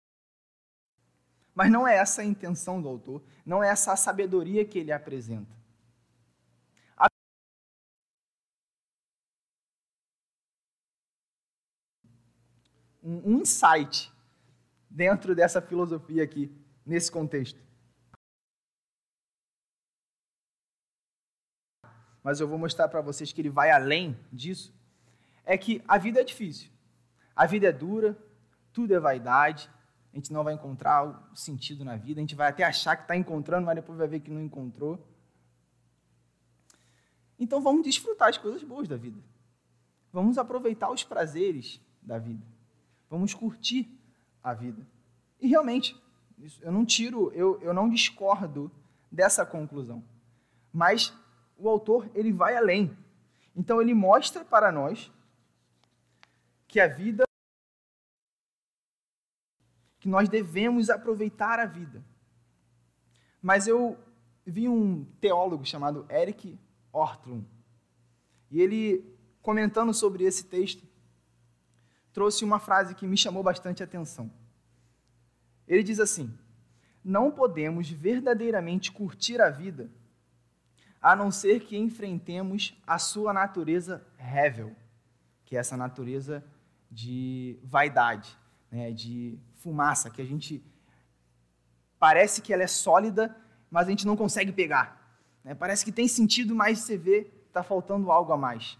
[1.56, 4.91] Mas não é essa a intenção do autor, não é essa a sabedoria que ele
[4.91, 5.62] apresenta.
[13.04, 14.12] Um insight
[14.89, 16.51] dentro dessa filosofia aqui,
[16.86, 17.62] nesse contexto.
[22.24, 24.74] Mas eu vou mostrar para vocês que ele vai além disso.
[25.43, 26.70] É que a vida é difícil,
[27.36, 28.18] a vida é dura,
[28.72, 29.70] tudo é vaidade,
[30.14, 33.01] a gente não vai encontrar o sentido na vida, a gente vai até achar que
[33.01, 35.06] está encontrando, mas depois vai ver que não encontrou.
[37.38, 39.20] Então vamos desfrutar as coisas boas da vida.
[40.14, 42.53] Vamos aproveitar os prazeres da vida.
[43.14, 43.88] Vamos curtir
[44.43, 44.88] a vida.
[45.39, 45.95] E realmente,
[46.64, 48.72] eu não tiro, eu, eu não discordo
[49.11, 50.03] dessa conclusão.
[50.74, 51.14] Mas
[51.55, 52.97] o autor ele vai além.
[53.55, 55.11] Então ele mostra para nós
[56.68, 57.24] que a vida
[59.99, 62.03] que nós devemos aproveitar a vida.
[63.39, 63.95] Mas eu
[64.43, 66.59] vi um teólogo chamado Eric
[66.91, 67.45] Ortlund,
[68.49, 69.05] e ele
[69.39, 70.93] comentando sobre esse texto
[72.14, 74.32] trouxe uma frase que me chamou bastante atenção.
[75.68, 76.32] Ele diz assim:
[77.03, 79.89] Não podemos verdadeiramente curtir a vida
[81.01, 84.74] a não ser que enfrentemos a sua natureza rével,
[85.43, 86.41] que é essa natureza
[86.89, 88.38] de vaidade,
[88.72, 90.64] né, de fumaça, que a gente
[91.99, 93.36] parece que ela é sólida,
[93.70, 95.18] mas a gente não consegue pegar.
[95.43, 95.53] Né?
[95.53, 98.78] Parece que tem sentido, mas você vê está faltando algo a mais.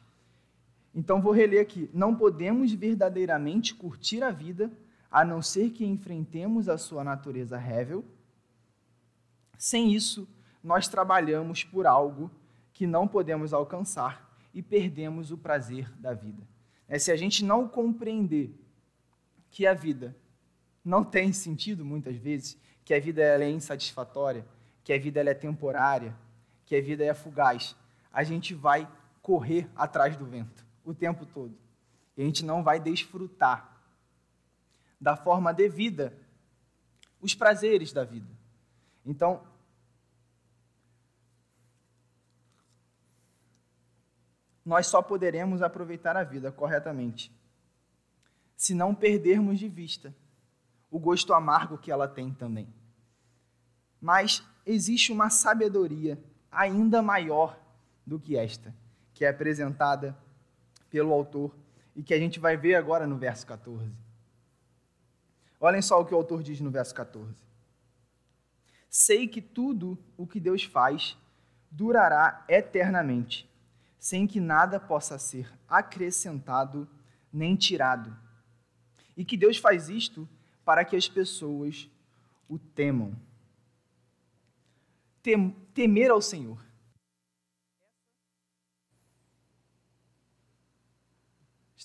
[0.94, 1.90] Então vou reler aqui.
[1.94, 4.72] Não podemos verdadeiramente curtir a vida
[5.10, 8.04] a não ser que enfrentemos a sua natureza rével.
[9.58, 10.28] Sem isso,
[10.64, 12.30] nós trabalhamos por algo
[12.72, 16.44] que não podemos alcançar e perdemos o prazer da vida.
[16.88, 18.54] É, se a gente não compreender
[19.50, 20.16] que a vida
[20.84, 24.46] não tem sentido muitas vezes, que a vida ela é insatisfatória,
[24.84, 26.16] que a vida ela é temporária,
[26.66, 27.76] que a vida é fugaz,
[28.12, 28.88] a gente vai
[29.22, 31.58] correr atrás do vento o tempo todo.
[32.16, 33.82] E a gente não vai desfrutar
[35.00, 36.14] da forma devida
[37.20, 38.30] os prazeres da vida.
[39.06, 39.44] Então,
[44.66, 47.32] nós só poderemos aproveitar a vida corretamente
[48.56, 50.16] se não perdermos de vista
[50.90, 52.72] o gosto amargo que ela tem também.
[54.00, 56.22] Mas existe uma sabedoria
[56.52, 57.60] ainda maior
[58.06, 58.74] do que esta,
[59.14, 60.16] que é apresentada
[60.94, 61.52] pelo autor
[61.96, 63.92] e que a gente vai ver agora no verso 14.
[65.60, 67.34] Olhem só o que o autor diz no verso 14.
[68.88, 71.18] Sei que tudo o que Deus faz
[71.72, 73.50] durará eternamente,
[73.98, 76.88] sem que nada possa ser acrescentado
[77.32, 78.16] nem tirado.
[79.18, 80.30] E que Deus faz isto
[80.64, 81.90] para que as pessoas
[82.48, 83.16] o temam.
[85.24, 86.64] Tem, temer ao Senhor.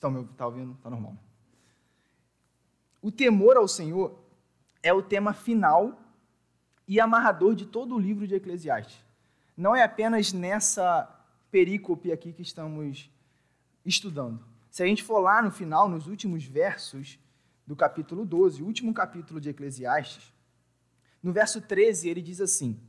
[0.03, 0.75] Meu, está ouvindo?
[0.75, 1.17] Está normal.
[3.03, 4.17] O temor ao Senhor
[4.83, 6.01] é o tema final
[6.87, 9.05] e amarrador de todo o livro de Eclesiastes.
[9.57, 11.05] Não é apenas nessa
[11.51, 13.11] perícope aqui que estamos
[13.85, 14.45] estudando.
[14.71, 17.19] Se a gente for lá no final, nos últimos versos
[17.67, 20.33] do capítulo 12, o último capítulo de Eclesiastes,
[21.21, 22.81] no verso 13 ele diz assim: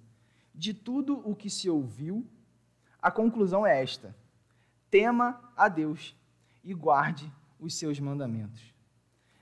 [0.54, 2.26] De tudo o que se ouviu,
[3.02, 4.16] a conclusão é esta:
[4.90, 6.16] tema a Deus
[6.64, 8.74] e guarde os seus mandamentos.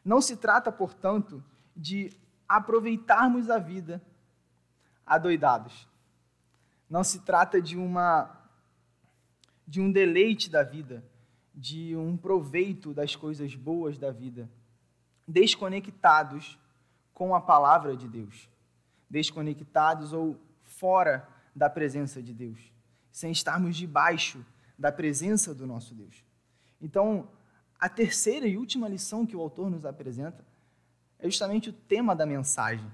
[0.04, 1.44] Não se trata, portanto,
[1.76, 2.12] de
[2.48, 4.02] aproveitarmos a vida
[5.06, 5.88] adoidados.
[6.90, 8.34] Não se trata de uma
[9.70, 11.04] de um deleite da vida,
[11.54, 14.50] de um proveito das coisas boas da vida
[15.28, 16.58] desconectados
[17.14, 18.50] com a palavra de Deus,
[19.10, 22.72] desconectados ou fora da presença de Deus,
[23.12, 24.46] sem estarmos debaixo
[24.80, 26.24] da presença do nosso Deus.
[26.82, 27.28] Então,
[27.80, 30.46] a terceira e última lição que o autor nos apresenta
[31.20, 32.92] é justamente o tema da mensagem,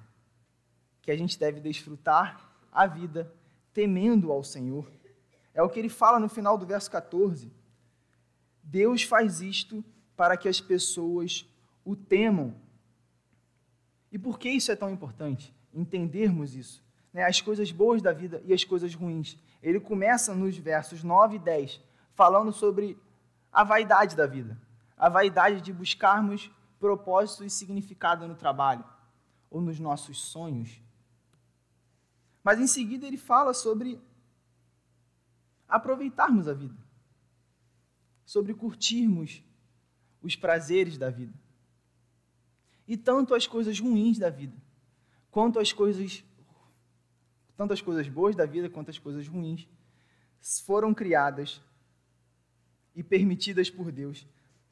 [1.01, 3.33] que a gente deve desfrutar a vida
[3.73, 4.89] temendo ao Senhor.
[5.53, 7.51] É o que ele fala no final do verso 14.
[8.63, 9.83] Deus faz isto
[10.15, 11.45] para que as pessoas
[11.83, 12.55] o temam.
[14.11, 15.53] E por que isso é tão importante?
[15.73, 16.83] Entendermos isso.
[17.11, 17.23] Né?
[17.23, 19.37] As coisas boas da vida e as coisas ruins.
[19.61, 21.81] Ele começa nos versos 9 e 10,
[22.13, 22.97] falando sobre
[23.53, 24.59] a vaidade da vida.
[24.97, 26.49] A vaidade de buscarmos
[26.79, 28.83] propósito e significado no trabalho
[29.49, 30.81] ou nos nossos sonhos.
[32.43, 34.01] Mas em seguida ele fala sobre
[35.67, 36.77] aproveitarmos a vida,
[38.25, 39.41] sobre curtirmos
[40.21, 41.33] os prazeres da vida.
[42.87, 44.57] E tanto as coisas ruins da vida,
[45.31, 46.23] quanto as coisas
[47.55, 49.67] tanto as coisas boas da vida quanto as coisas ruins
[50.65, 51.61] foram criadas
[52.95, 54.25] e permitidas por Deus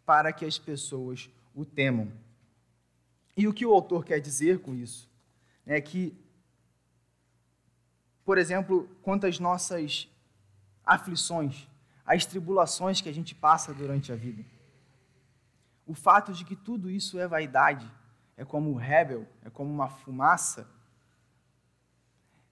[0.06, 2.12] para que as pessoas o temam.
[3.36, 5.10] E o que o autor quer dizer com isso
[5.66, 6.14] é que,
[8.26, 10.08] por exemplo, quanto às nossas
[10.86, 11.68] aflições,
[12.06, 14.44] as tribulações que a gente passa durante a vida,
[15.86, 17.90] o fato de que tudo isso é vaidade
[18.38, 20.68] é como o rebel, é como uma fumaça,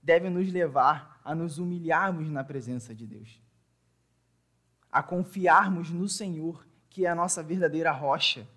[0.03, 3.41] deve nos levar a nos humilharmos na presença de Deus,
[4.91, 8.47] a confiarmos no Senhor, que é a nossa verdadeira rocha,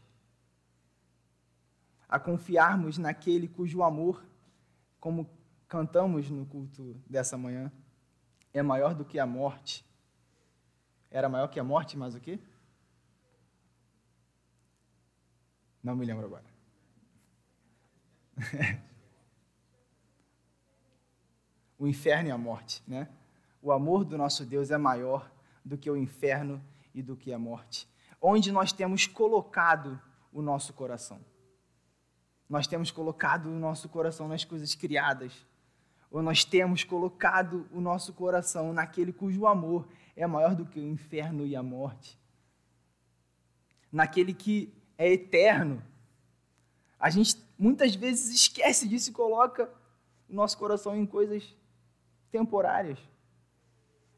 [2.09, 4.25] a confiarmos naquele cujo amor,
[5.01, 5.29] como
[5.69, 7.73] cantamos no culto dessa manhã,
[8.53, 9.85] é maior do que a morte.
[11.11, 12.39] Era maior que a morte, mas o quê?
[15.83, 16.45] Não me lembro agora.
[21.79, 23.09] o inferno e a morte, né?
[23.61, 25.31] O amor do nosso Deus é maior
[25.65, 26.63] do que o inferno
[26.95, 27.89] e do que a morte.
[28.21, 30.01] Onde nós temos colocado
[30.33, 31.21] o nosso coração.
[32.49, 35.47] Nós temos colocado o nosso coração nas coisas criadas,
[36.11, 40.87] ou nós temos colocado o nosso coração naquele cujo amor é maior do que o
[40.87, 42.19] inferno e a morte,
[43.91, 45.83] naquele que é eterno.
[46.99, 49.73] A gente muitas vezes esquece disso e coloca
[50.29, 51.57] o nosso coração em coisas
[52.31, 52.99] temporárias,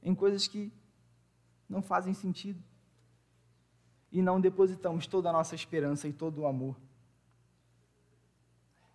[0.03, 0.72] em coisas que
[1.75, 2.62] não fazem sentido.
[4.12, 6.77] E não depositamos toda a nossa esperança e todo o amor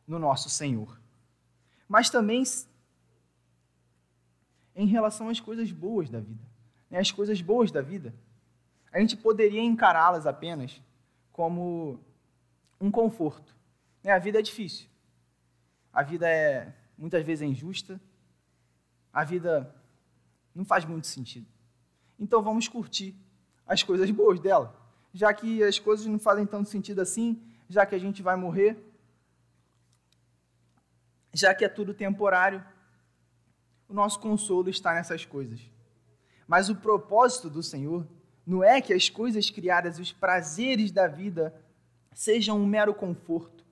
[0.07, 0.97] no nosso Senhor.
[1.87, 2.41] Mas também
[4.73, 6.47] em relação às coisas boas da vida.
[6.89, 6.99] Né?
[6.99, 8.15] As coisas boas da vida,
[8.93, 10.81] a gente poderia encará-las apenas
[11.33, 11.99] como
[12.79, 13.53] um conforto.
[14.01, 14.11] Né?
[14.11, 14.87] A vida é difícil.
[15.91, 17.99] A vida é muitas vezes é injusta.
[19.11, 19.75] A vida
[20.55, 21.58] não faz muito sentido.
[22.19, 23.15] Então vamos curtir
[23.65, 24.75] as coisas boas dela.
[25.13, 28.77] Já que as coisas não fazem tanto sentido assim, já que a gente vai morrer,
[31.33, 32.63] já que é tudo temporário,
[33.87, 35.61] o nosso consolo está nessas coisas.
[36.47, 38.05] Mas o propósito do Senhor
[38.45, 41.53] não é que as coisas criadas e os prazeres da vida
[42.13, 43.63] sejam um mero conforto.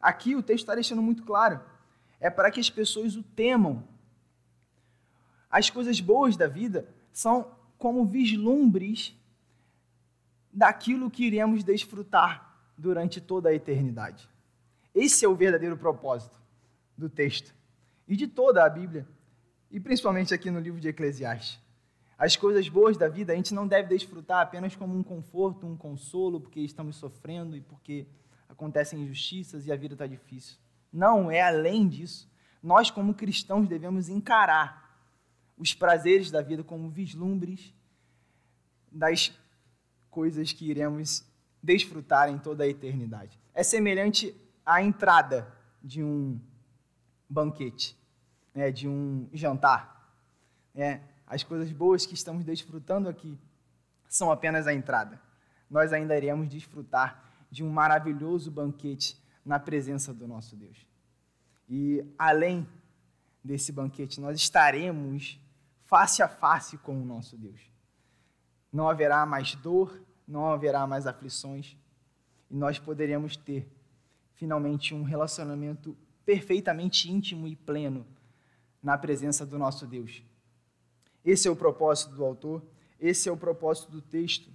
[0.00, 1.60] Aqui o texto está deixando muito claro.
[2.20, 3.82] É para que as pessoas o temam.
[5.50, 9.16] As coisas boas da vida são como vislumbres
[10.52, 14.28] daquilo que iremos desfrutar durante toda a eternidade.
[14.92, 16.38] Esse é o verdadeiro propósito
[16.98, 17.54] do texto
[18.06, 19.08] e de toda a Bíblia,
[19.70, 21.60] e principalmente aqui no livro de Eclesiastes.
[22.18, 25.76] As coisas boas da vida a gente não deve desfrutar apenas como um conforto, um
[25.76, 28.06] consolo, porque estamos sofrendo e porque
[28.48, 30.56] acontecem injustiças e a vida está difícil.
[30.92, 32.30] Não, é além disso.
[32.62, 34.83] Nós, como cristãos, devemos encarar
[35.56, 37.72] os prazeres da vida como vislumbres
[38.90, 39.32] das
[40.10, 41.24] coisas que iremos
[41.62, 43.40] desfrutar em toda a eternidade.
[43.54, 44.34] É semelhante
[44.64, 45.52] à entrada
[45.82, 46.40] de um
[47.28, 47.96] banquete,
[48.54, 50.12] né, de um jantar.
[50.74, 53.38] É, as coisas boas que estamos desfrutando aqui
[54.08, 55.20] são apenas a entrada.
[55.70, 60.86] Nós ainda iremos desfrutar de um maravilhoso banquete na presença do nosso Deus.
[61.68, 62.68] E além
[63.42, 65.40] desse banquete, nós estaremos
[65.84, 67.60] face a face com o nosso Deus.
[68.72, 71.76] Não haverá mais dor, não haverá mais aflições,
[72.50, 73.68] e nós poderemos ter
[74.34, 78.06] finalmente um relacionamento perfeitamente íntimo e pleno
[78.82, 80.22] na presença do nosso Deus.
[81.24, 82.62] Esse é o propósito do autor,
[83.00, 84.50] esse é o propósito do texto.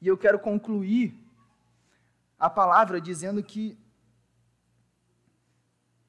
[0.00, 1.14] E eu quero concluir
[2.38, 3.78] a palavra dizendo que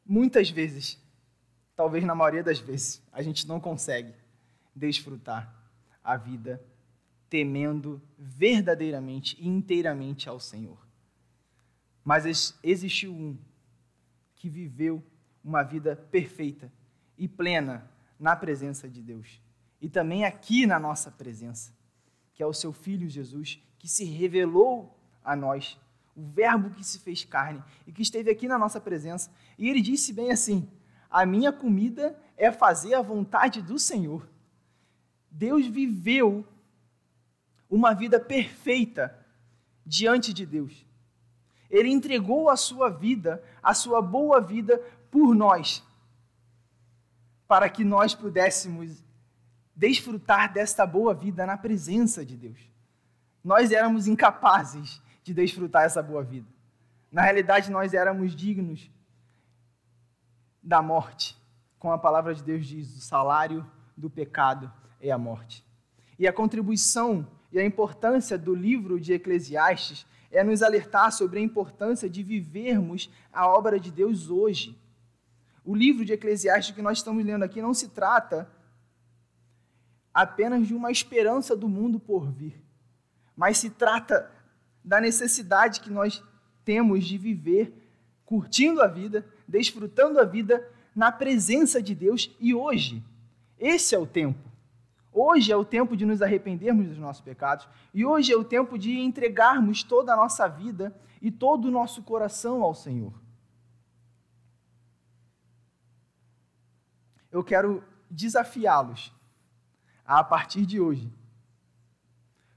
[0.06, 1.00] muitas vezes,
[1.84, 4.14] talvez na maioria das vezes, a gente não consegue
[4.74, 5.54] desfrutar
[6.02, 6.64] a vida
[7.30, 10.78] temendo verdadeiramente e inteiramente ao Senhor.
[12.02, 13.38] Mas existiu um
[14.38, 15.04] que viveu
[15.44, 16.72] uma vida perfeita
[17.18, 19.42] e plena na presença de Deus.
[19.82, 21.74] E também aqui na nossa presença,
[22.34, 25.78] que é o seu Filho Jesus, que se revelou a nós,
[26.16, 29.30] o Verbo que se fez carne e que esteve aqui na nossa presença.
[29.60, 30.70] E ele disse bem assim:
[31.14, 34.28] A minha comida é fazer a vontade do Senhor.
[35.30, 36.44] Deus viveu
[37.70, 39.16] uma vida perfeita
[39.86, 40.84] diante de Deus.
[41.70, 45.84] Ele entregou a sua vida, a sua boa vida, por nós,
[47.48, 49.04] para que nós pudéssemos
[49.76, 52.60] desfrutar desta boa vida na presença de Deus.
[53.44, 56.48] Nós éramos incapazes de desfrutar essa boa vida.
[57.12, 58.90] Na realidade, nós éramos dignos
[60.64, 61.38] da morte.
[61.78, 65.66] Como a palavra de Deus diz, o salário do pecado é a morte.
[66.18, 71.44] E a contribuição e a importância do livro de Eclesiastes é nos alertar sobre a
[71.44, 74.80] importância de vivermos a obra de Deus hoje.
[75.64, 78.50] O livro de Eclesiastes que nós estamos lendo aqui não se trata
[80.14, 82.62] apenas de uma esperança do mundo por vir,
[83.36, 84.32] mas se trata
[84.84, 86.24] da necessidade que nós
[86.64, 87.74] temos de viver
[88.26, 93.04] curtindo a vida, desfrutando a vida na presença de Deus e hoje.
[93.60, 94.50] Esse é o tempo.
[95.12, 98.80] Hoje é o tempo de nos arrependermos dos nossos pecados e hoje é o tempo
[98.80, 103.14] de entregarmos toda a nossa vida e todo o nosso coração ao Senhor.
[107.32, 109.14] Eu quero desafiá-los
[110.04, 111.14] a, a partir de hoje,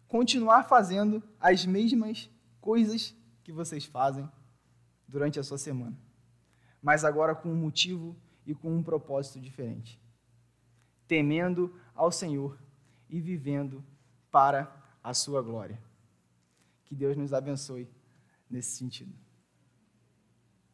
[0.08, 4.26] continuar fazendo as mesmas coisas que vocês fazem
[5.06, 6.05] durante a sua semana,
[6.82, 8.16] mas agora com um motivo
[8.46, 10.00] e com um propósito diferente.
[11.08, 12.58] Temendo ao Senhor
[13.08, 13.84] e vivendo
[14.30, 14.72] para
[15.02, 15.80] a sua glória.
[16.84, 17.88] Que Deus nos abençoe
[18.50, 19.25] nesse sentido.